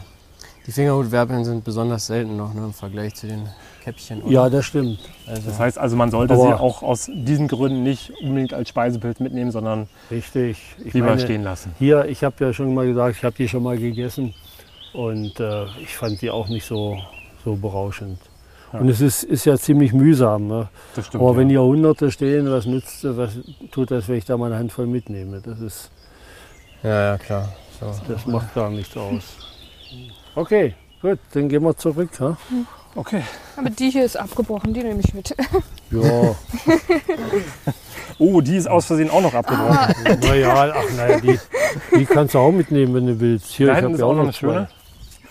[0.68, 3.48] die Fingerhutwerpeln sind besonders selten noch ne, im Vergleich zu den
[3.84, 4.22] Käppchen.
[4.22, 4.32] oder?
[4.32, 5.00] Ja, das stimmt.
[5.26, 9.22] also, Das heißt also, man sollte sie auch aus diesen Gründen nicht unbedingt als Speisepilz
[9.22, 10.76] mitnehmen, sondern Richtig.
[10.84, 11.74] Ich lieber meine, stehen lassen.
[11.80, 14.34] Hier, ich habe ja schon mal gesagt, ich habe die schon mal gegessen
[14.92, 16.98] und äh, ich fand die auch nicht so,
[17.46, 18.20] so berauschend.
[18.74, 18.80] Ja.
[18.80, 20.48] Und es ist, ist ja ziemlich mühsam.
[20.48, 20.68] Ne?
[20.96, 21.24] Das stimmt.
[21.24, 21.62] Aber wenn ja.
[21.62, 23.40] hier Hunderte stehen, was nützt, was
[23.72, 25.40] tut das, wenn ich da mal eine Handvoll mitnehme?
[25.40, 25.92] Das, ist,
[26.84, 27.54] ja, ja, klar.
[27.80, 27.94] So.
[28.06, 29.38] das macht gar nichts aus.
[30.38, 32.10] Okay, gut, dann gehen wir zurück.
[32.20, 32.38] Ja,
[32.96, 33.24] Okay.
[33.56, 35.36] Aber die hier ist abgebrochen, die nehme ich mit.
[35.92, 36.36] ja
[38.20, 39.94] Oh, die ist aus Versehen auch noch abgebrochen.
[40.22, 41.40] naja, ach naja, die,
[41.96, 43.48] die kannst du auch mitnehmen, wenn du willst.
[43.54, 44.68] Hier, Da ich habe ist ja auch noch eine schöne.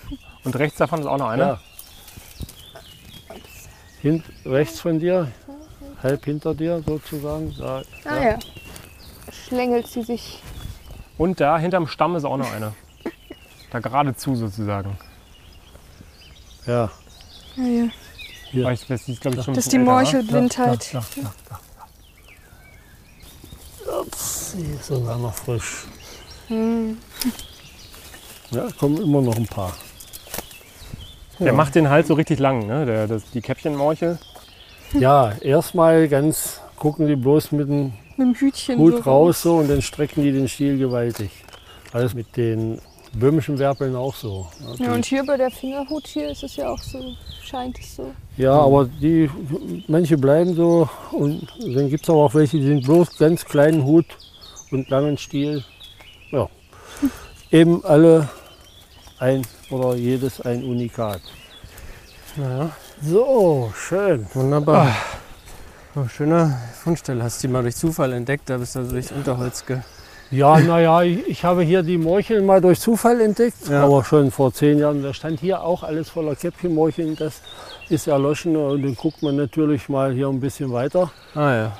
[0.09, 0.17] zwei.
[0.45, 1.47] Und rechts davon ist auch noch einer.
[1.47, 1.61] Ja.
[4.03, 5.33] Hint, rechts von dir,
[6.03, 7.53] halb hinter dir sozusagen.
[7.59, 8.39] Da, Ah ja.
[9.33, 10.43] Schlängelt sie sich.
[11.19, 12.75] Und da hinterm Stamm ist auch noch einer.
[13.77, 14.97] Da geradezu sozusagen.
[16.67, 16.91] ja.
[17.59, 17.89] Ah, ja.
[18.51, 18.65] Hier.
[18.65, 19.85] Weiß, die ist, glaube ich, schon Das ist die ne?
[19.85, 20.95] Morchelblindheit.
[20.95, 21.61] Da, da, da,
[23.85, 24.01] da.
[24.01, 25.85] Ups, die ist sogar noch frisch.
[26.49, 26.97] Hm.
[28.51, 29.75] Ja, kommen immer noch ein paar.
[31.39, 32.87] Der macht den Hals so richtig lang, ne?
[32.87, 34.19] Der, das, die Käppchenmorchel.
[34.95, 39.57] Ja, erstmal ganz gucken die bloß mit dem Mit dem Hütchen Hut so raus so
[39.57, 41.31] und dann strecken die den Stiel gewaltig.
[41.93, 42.81] Alles mit den
[43.19, 44.47] böhmischen Werpeln auch so.
[44.79, 48.13] Ja, und hier bei der Fingerhut hier ist es ja auch so, scheint es so.
[48.37, 49.31] Ja, aber die,
[49.89, 53.85] manche bleiben so und dann gibt es aber auch welche, die sind bloß ganz kleinen
[53.85, 54.07] Hut
[54.71, 55.65] und langen Stiel.
[56.31, 56.49] Ja,
[57.51, 58.29] eben alle
[59.19, 61.21] ein oder jedes ein Unikat.
[62.37, 62.71] Naja,
[63.03, 64.27] So, schön.
[64.35, 64.95] wunderbar.
[65.95, 67.23] Oh, schöner Fundstelle.
[67.25, 68.51] Hast du die mal durch Zufall entdeckt?
[68.51, 69.79] Da bist du also durchs Unterholz ge...
[70.31, 73.85] Ja, naja, ich, ich habe hier die Morcheln mal durch Zufall entdeckt, Ja.
[73.85, 75.03] aber schon vor zehn Jahren.
[75.03, 77.15] Da stand hier auch alles voller Käppchenmorcheln.
[77.17, 77.43] Das
[77.89, 81.11] ist erloschen und dann guckt man natürlich mal hier ein bisschen weiter.
[81.35, 81.79] Ah ja.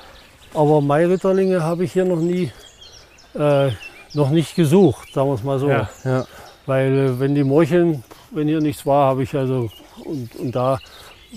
[0.53, 2.51] Aber Mairitterlinge habe ich hier noch nie,
[3.37, 3.69] äh,
[4.13, 5.69] noch nicht gesucht, sagen wir es mal so.
[5.69, 5.89] Ja.
[6.05, 6.25] Ja.
[6.65, 9.69] Weil äh, wenn die Morcheln, wenn hier nichts war, habe ich also,
[10.05, 10.79] und, und da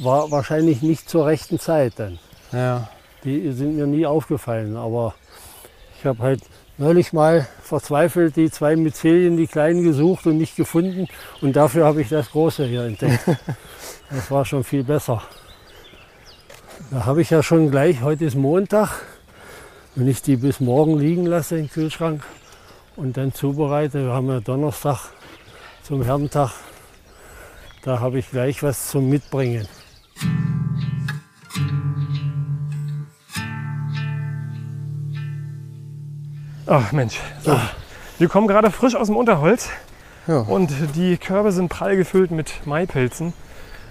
[0.01, 2.21] war wahrscheinlich nicht zur rechten Zeit dann.
[2.53, 2.89] Ja.
[3.25, 5.15] Die sind mir nie aufgefallen, aber
[5.99, 6.41] ich habe halt
[6.81, 11.09] neulich mal verzweifelt die zwei Myzelien, die kleinen gesucht und nicht gefunden
[11.43, 13.21] und dafür habe ich das große hier entdeckt.
[14.13, 15.23] Das war schon viel besser.
[16.91, 19.03] Da habe ich ja schon gleich, heute ist Montag,
[19.95, 22.25] wenn ich die bis morgen liegen lasse im Kühlschrank
[22.97, 25.13] und dann zubereite, wir haben ja Donnerstag
[25.85, 26.51] zum Herrentag,
[27.83, 29.69] da habe ich gleich was zum Mitbringen.
[36.73, 37.19] Ach Mensch.
[37.43, 37.59] So.
[38.19, 39.71] Wir kommen gerade frisch aus dem Unterholz
[40.29, 40.39] Ja.
[40.39, 43.33] und die Körbe sind prall gefüllt mit Maipilzen.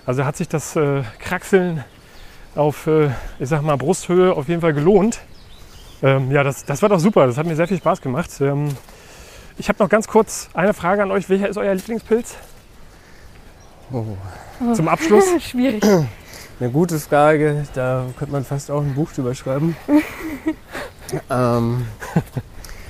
[0.06, 1.84] Also hat sich das äh, Kraxeln
[2.56, 5.20] auf, äh, ich sag mal, Brusthöhe auf jeden Fall gelohnt.
[6.02, 7.28] Ähm, ja, das, das war doch super.
[7.28, 8.30] Das hat mir sehr viel Spaß gemacht.
[8.40, 8.70] Ähm,
[9.58, 11.28] ich habe noch ganz kurz eine Frage an euch.
[11.28, 12.36] Welcher ist euer Lieblingspilz?
[13.92, 14.06] Oh.
[14.74, 15.26] Zum Abschluss.
[15.42, 15.84] Schwierig.
[16.62, 19.76] Eine gute Frage, da könnte man fast auch ein Buch drüber schreiben.
[21.30, 21.86] ähm,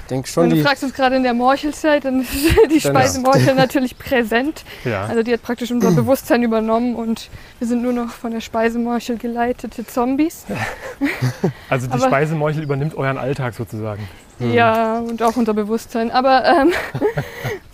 [0.10, 2.32] denke schon, Wenn du die, fragst uns gerade in der Morchelzeit, dann ist
[2.72, 4.64] die Dann- Speise Morchel natürlich präsent.
[4.86, 5.06] Ja.
[5.06, 7.30] Also die hat praktisch unser Bewusstsein übernommen und
[7.60, 10.46] wir sind nur noch von der Speisemorchel geleitete Zombies.
[11.70, 14.08] Also die aber- Speisemorchel übernimmt euren Alltag sozusagen.
[14.40, 14.54] Hm.
[14.54, 16.12] Ja, und auch unser Bewusstsein.
[16.12, 16.44] Aber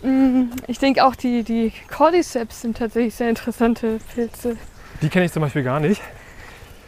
[0.04, 4.58] ähm, mm, ich denke auch die, die Cordyceps sind tatsächlich sehr interessante Pilze.
[5.02, 6.02] Die kenne ich zum Beispiel gar nicht.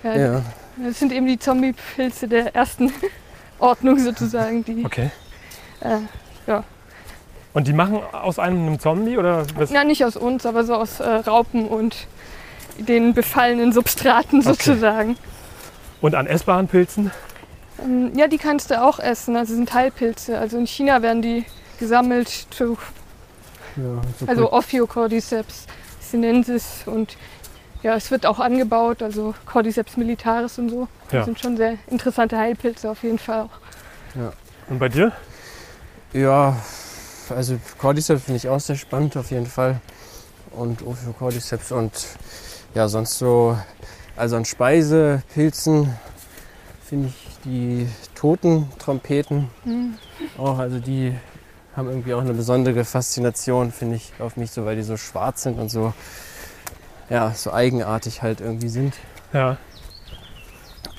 [0.04, 0.42] Ja, ja,
[0.84, 2.92] Das sind eben die Zombie-Pilze der ersten
[3.60, 5.10] Ordnung sozusagen, die Okay.
[5.82, 6.00] Äh,
[7.54, 9.70] Und die machen aus einem einen Zombie oder was?
[9.72, 12.08] ja nicht aus uns, aber so aus äh, Raupen und
[12.78, 14.50] den befallenen Substraten Okay.
[14.54, 15.18] sozusagen.
[16.02, 17.12] Und an essbaren Pilzen?
[17.84, 19.36] Ähm, ja, die kannst du auch essen.
[19.36, 20.38] Also sind Teilpilze.
[20.38, 21.46] Also in China werden die
[21.80, 22.78] gesammelt zu,
[23.76, 23.84] ja,
[24.20, 24.54] so also.
[24.54, 25.66] Ophiocordyceps
[26.00, 27.18] sinensis und
[27.84, 30.88] ja, es wird auch angebaut, also Cordyceps militaris und so.
[31.06, 31.24] Das Ja.
[31.24, 34.30] sind schon sehr interessante Heilpilze auf jeden Fall auch.
[34.70, 35.12] Und bei dir?
[36.14, 36.58] Ja,
[37.30, 39.82] also Cordyceps finde ich auch sehr spannend auf jeden Fall.
[40.52, 41.92] Und Ophiocordyceps und
[42.74, 43.58] ja, sonst so,
[44.16, 45.94] also an Speisepilzen
[46.86, 49.98] finde ich die toten Trompeten Hm.
[50.38, 51.16] auch, also die
[51.76, 55.44] haben irgendwie auch eine besondere Faszination, finde ich, auf mich so, weil die so schwarz
[55.44, 55.94] sind und so,
[57.10, 58.96] ja, so eigenartig halt irgendwie sind.
[59.32, 59.58] Ja.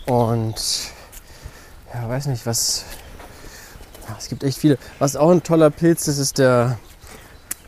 [0.06, 0.54] Und
[1.92, 2.84] ja, weiß nicht, was.
[4.08, 4.78] Ja, es gibt echt viele.
[4.98, 6.78] Was auch ein toller Pilz ist, ist der.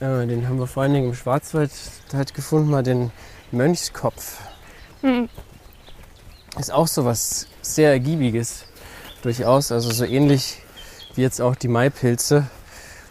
[0.00, 1.70] Äh, den haben wir vor allen Dingen im Schwarzwald
[2.12, 3.10] halt gefunden, mal den
[3.52, 4.38] Mönchskopf.
[5.02, 5.28] Hm.
[6.58, 8.64] Ist auch so was sehr Ergiebiges.
[9.22, 9.70] Durchaus.
[9.70, 10.62] Also so ähnlich
[11.14, 12.46] wie jetzt auch die Maipilze,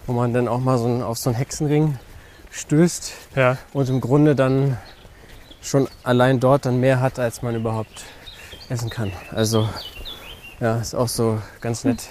[0.08, 2.00] wo man dann auch mal so ein, auf so einen Hexenring
[2.52, 3.58] stößt Ja.
[3.74, 4.78] und im Grunde dann
[5.62, 8.06] schon allein dort dann mehr hat, als man überhaupt
[8.70, 9.12] essen kann.
[9.32, 9.70] Also
[10.60, 12.08] ja, ist auch so ganz nett.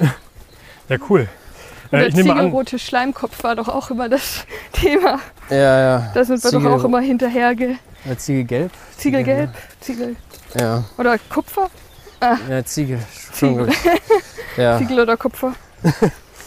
[0.88, 1.28] Ja, cool.
[1.92, 5.20] Und Äh, der ich nehme an, ziegelrote Schleimkopf war doch auch immer das Thema.
[5.50, 6.10] Ja, ja.
[6.14, 7.76] Da sind wir Ziegel- doch auch immer hinterherge.
[8.04, 8.72] Ja, Ziegelgelb?
[8.96, 10.16] Ziegelgelb, Ziegel
[10.58, 11.68] Ja, oder Kupfer,
[12.48, 12.98] ja Ziegel.
[13.40, 13.68] Gut.
[14.56, 15.52] Ja, Ziegel oder Kupfer.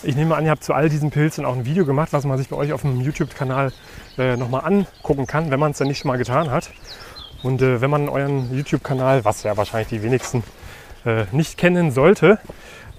[0.03, 2.37] Ich nehme an, ihr habt zu all diesen Pilzen auch ein Video gemacht, was man
[2.37, 3.71] sich bei euch auf dem YouTube-Kanal
[4.17, 6.69] äh, nochmal angucken kann, wenn man es dann nicht schon mal getan hat.
[7.43, 10.43] Und äh, wenn man euren YouTube-Kanal, was ja wahrscheinlich die wenigsten
[11.05, 12.39] äh, nicht kennen sollte,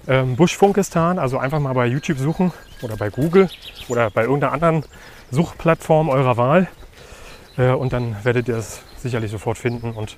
[0.07, 2.51] ähm, Buschfunkistan, also einfach mal bei YouTube suchen
[2.81, 3.49] oder bei Google
[3.87, 4.83] oder bei irgendeiner anderen
[5.31, 6.67] Suchplattform eurer Wahl.
[7.57, 9.91] Äh, und dann werdet ihr es sicherlich sofort finden.
[9.91, 10.17] Und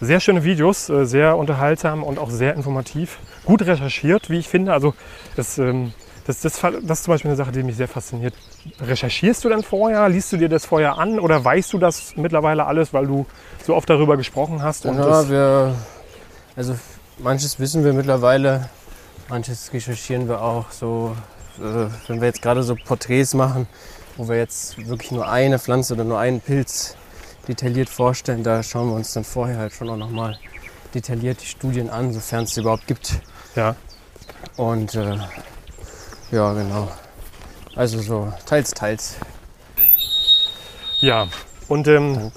[0.00, 3.18] sehr schöne Videos, äh, sehr unterhaltsam und auch sehr informativ.
[3.44, 4.72] Gut recherchiert, wie ich finde.
[4.72, 4.94] Also
[5.36, 5.92] das, ähm,
[6.26, 8.34] das, das, das ist zum Beispiel eine Sache, die mich sehr fasziniert.
[8.80, 10.08] Recherchierst du dann vorher?
[10.08, 11.20] Liest du dir das vorher an?
[11.20, 13.26] Oder weißt du das mittlerweile alles, weil du
[13.64, 14.84] so oft darüber gesprochen hast?
[14.84, 15.74] Ja, wir,
[16.56, 16.76] also
[17.18, 18.68] manches wissen wir mittlerweile,
[19.28, 20.70] manches recherchieren wir auch.
[20.70, 21.16] So,
[21.58, 23.66] äh, wenn wir jetzt gerade so Porträts machen,
[24.16, 26.96] wo wir jetzt wirklich nur eine Pflanze oder nur einen Pilz
[27.48, 30.38] detailliert vorstellen, da schauen wir uns dann vorher halt schon auch nochmal
[30.94, 33.20] detailliert die Studien an, sofern es sie überhaupt gibt.
[33.54, 33.76] ja.
[34.56, 35.18] Und äh,
[36.30, 36.90] ja, genau.
[37.74, 39.16] Also so teils, teils.
[41.00, 41.28] ja.
[41.68, 42.30] Und ähm.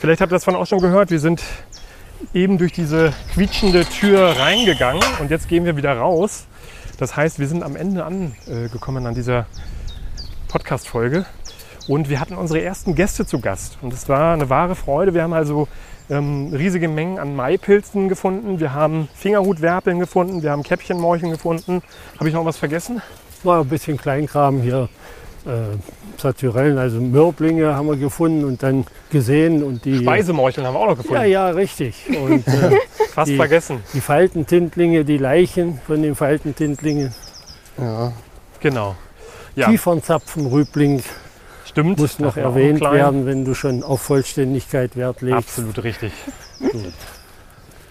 [0.00, 1.10] Vielleicht habt ihr das von auch schon gehört.
[1.10, 1.42] Wir sind
[2.32, 6.46] eben durch diese quietschende Tür reingegangen und jetzt gehen wir wieder raus.
[6.98, 9.46] Das heißt, wir sind am Ende angekommen an dieser
[10.48, 11.26] Podcast-Folge
[11.88, 13.78] und wir hatten unsere ersten Gäste zu Gast.
[13.82, 15.12] Und es war eine wahre Freude.
[15.12, 15.68] Wir haben also
[16.08, 18.60] ähm, riesige Mengen an Maipilzen gefunden.
[18.60, 20.42] Wir haben Fingerhutwerpeln gefunden.
[20.42, 21.82] Wir haben Käppchenmorcheln gefunden.
[22.18, 23.02] Habe ich noch was vergessen?
[23.42, 24.88] War ein bisschen Kleinkram hier.
[25.44, 25.76] Äh,
[26.20, 29.62] Satyrellen, also Mürblinge haben wir gefunden und dann gesehen.
[29.62, 31.14] Und die, Speisemorcheln haben wir auch noch gefunden.
[31.22, 32.06] Ja, ja, richtig.
[32.08, 32.78] Und äh,
[33.14, 33.80] Fast die- vergessen.
[33.92, 37.14] die Faltentintlinge, die Leichen von den Faltentintlingen,
[37.78, 38.12] Ja.
[38.60, 38.96] Genau.
[39.56, 41.02] Ja, Kiefernzapfenrübling
[41.64, 41.98] stimmt.
[41.98, 42.94] muss noch erwähnt klein.
[42.94, 45.36] werden, wenn du schon auf Vollständigkeit Wert legst.
[45.38, 46.12] Absolut richtig.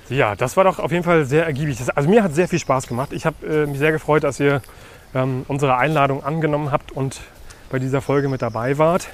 [0.09, 1.77] Ja, das war doch auf jeden Fall sehr ergiebig.
[1.77, 3.13] Das- Also mir hat sehr viel Spaß gemacht.
[3.13, 4.61] Ich habe äh, mich sehr gefreut, dass ihr
[5.15, 7.21] ähm, unsere Einladung angenommen habt und
[7.73, 9.07] bei dieser Folge mit dabei wart.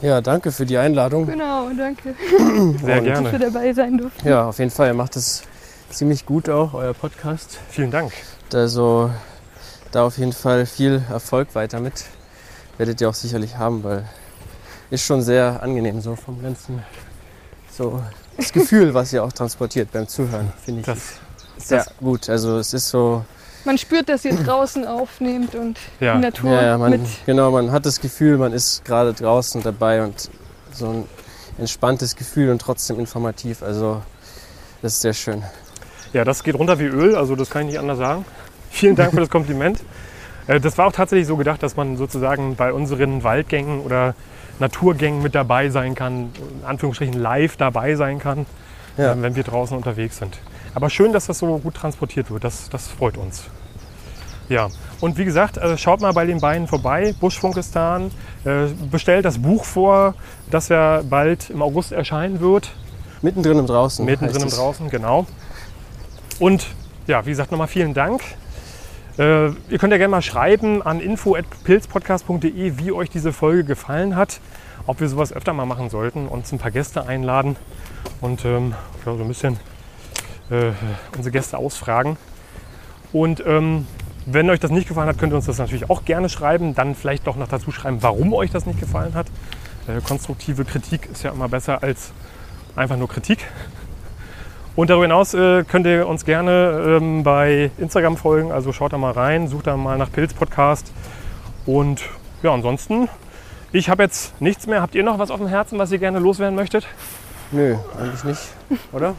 [0.00, 1.24] ja, danke für die Einladung.
[1.24, 3.38] Genau, danke, Sehr Und- dass wir gerne.
[3.38, 4.28] dabei sein durften.
[4.28, 4.88] Ja, auf jeden Fall.
[4.88, 5.42] Ihr macht es
[5.88, 7.60] ziemlich gut auch, euer Podcast.
[7.70, 8.12] Vielen Dank.
[8.52, 9.08] Also
[9.92, 12.04] da auf jeden Fall viel Erfolg weiter mit.
[12.76, 14.04] Werdet ihr auch sicherlich haben, weil
[14.90, 16.82] ist schon sehr angenehm so vom ganzen
[17.70, 18.02] so
[18.36, 20.98] das Gefühl, was ihr auch transportiert beim Zuhören, finde ich Das,
[21.58, 22.28] sehr gut.
[22.28, 23.24] Also es ist so,
[23.64, 27.00] Man spürt, dass ihr draußen aufnehmt und ja, die Natur ja, ja, man, mit.
[27.26, 30.30] genau, man hat das Gefühl, man ist gerade draußen dabei und
[30.72, 31.04] so ein
[31.58, 33.62] entspanntes Gefühl und trotzdem informativ.
[33.62, 34.02] Also
[34.80, 35.42] das ist sehr schön.
[36.12, 38.24] ja, das geht runter wie Öl, also das kann ich nicht anders sagen.
[38.70, 39.80] Vielen Dank für das Kompliment.
[40.48, 44.16] Äh, Das war auch tatsächlich so gedacht, dass man sozusagen bei unseren Waldgängen oder
[44.58, 48.46] Naturgängen mit dabei sein kann, in Anführungsstrichen live dabei sein kann,
[48.96, 49.12] Ja.
[49.12, 50.36] äh, wenn wir draußen unterwegs sind.
[50.74, 52.44] Aber schön, dass das so gut transportiert wird.
[52.44, 53.44] Das, das freut uns.
[54.48, 54.68] Ja,
[55.00, 58.10] und wie gesagt, äh, schaut mal bei den beiden vorbei, Buschfunkistan.
[58.44, 60.14] Äh, bestellt das Buch vor,
[60.50, 62.72] das ja bald im August erscheinen wird.
[63.22, 64.04] Mittendrin im Draußen.
[64.04, 64.48] Mittendrin im.
[64.48, 65.26] Draußen, genau.
[66.38, 66.66] Und
[67.06, 68.22] ja, wie gesagt, nochmal vielen Dank.
[69.18, 74.40] Äh, ihr könnt ja gerne mal schreiben an info.pilzpodcast.de, wie euch diese Folge gefallen hat,
[74.86, 77.56] ob wir sowas öfter mal machen sollten, uns ein paar Gäste einladen
[78.20, 79.58] und ähm, ja, so ein bisschen
[80.52, 80.72] äh,
[81.16, 82.16] unsere Gäste ausfragen.
[83.12, 83.86] Und ähm,
[84.26, 86.74] wenn euch das nicht gefallen hat, könnt ihr uns das natürlich auch gerne schreiben.
[86.74, 89.26] Dann vielleicht doch noch dazu schreiben, warum euch das nicht gefallen hat.
[89.88, 92.12] Äh, konstruktive Kritik ist ja immer besser als
[92.76, 93.38] einfach nur Kritik.
[94.74, 98.52] Und darüber hinaus äh, könnt ihr uns gerne ähm, bei Instagram folgen.
[98.52, 100.92] Also schaut da mal rein, sucht da mal nach Pilz Podcast.
[101.66, 102.02] Und
[102.42, 103.08] ja, ansonsten,
[103.72, 104.80] ich habe jetzt nichts mehr.
[104.80, 106.86] Habt ihr noch was auf dem Herzen, was ihr gerne loswerden möchtet?
[107.50, 108.40] Nö, eigentlich nicht,
[108.92, 109.14] oder?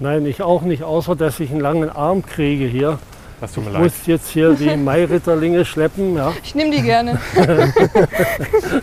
[0.00, 2.98] Nein, ich auch nicht, außer dass ich einen langen Arm kriege hier.
[3.40, 3.82] Das tut mir Ich leid.
[3.84, 6.16] muss jetzt hier die Mairitterlinge schleppen.
[6.16, 6.32] Ja.
[6.42, 7.18] Ich nehme die gerne.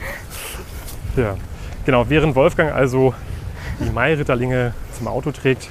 [1.15, 1.36] Ja.
[1.86, 3.13] Genau, während Wolfgang also
[3.80, 5.70] die Mairitterlinge zum Auto trägt,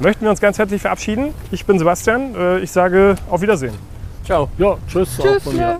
[0.00, 1.34] möchten wir uns ganz herzlich verabschieden.
[1.52, 2.34] Ich bin Sebastian.
[2.34, 3.74] Äh, Ich sage auf Wiedersehen.
[4.24, 4.48] Ciao.
[4.58, 5.20] ja, tschüss.
[5.20, 5.42] auch Tschüss.
[5.44, 5.62] von mir.
[5.62, 5.78] Ja.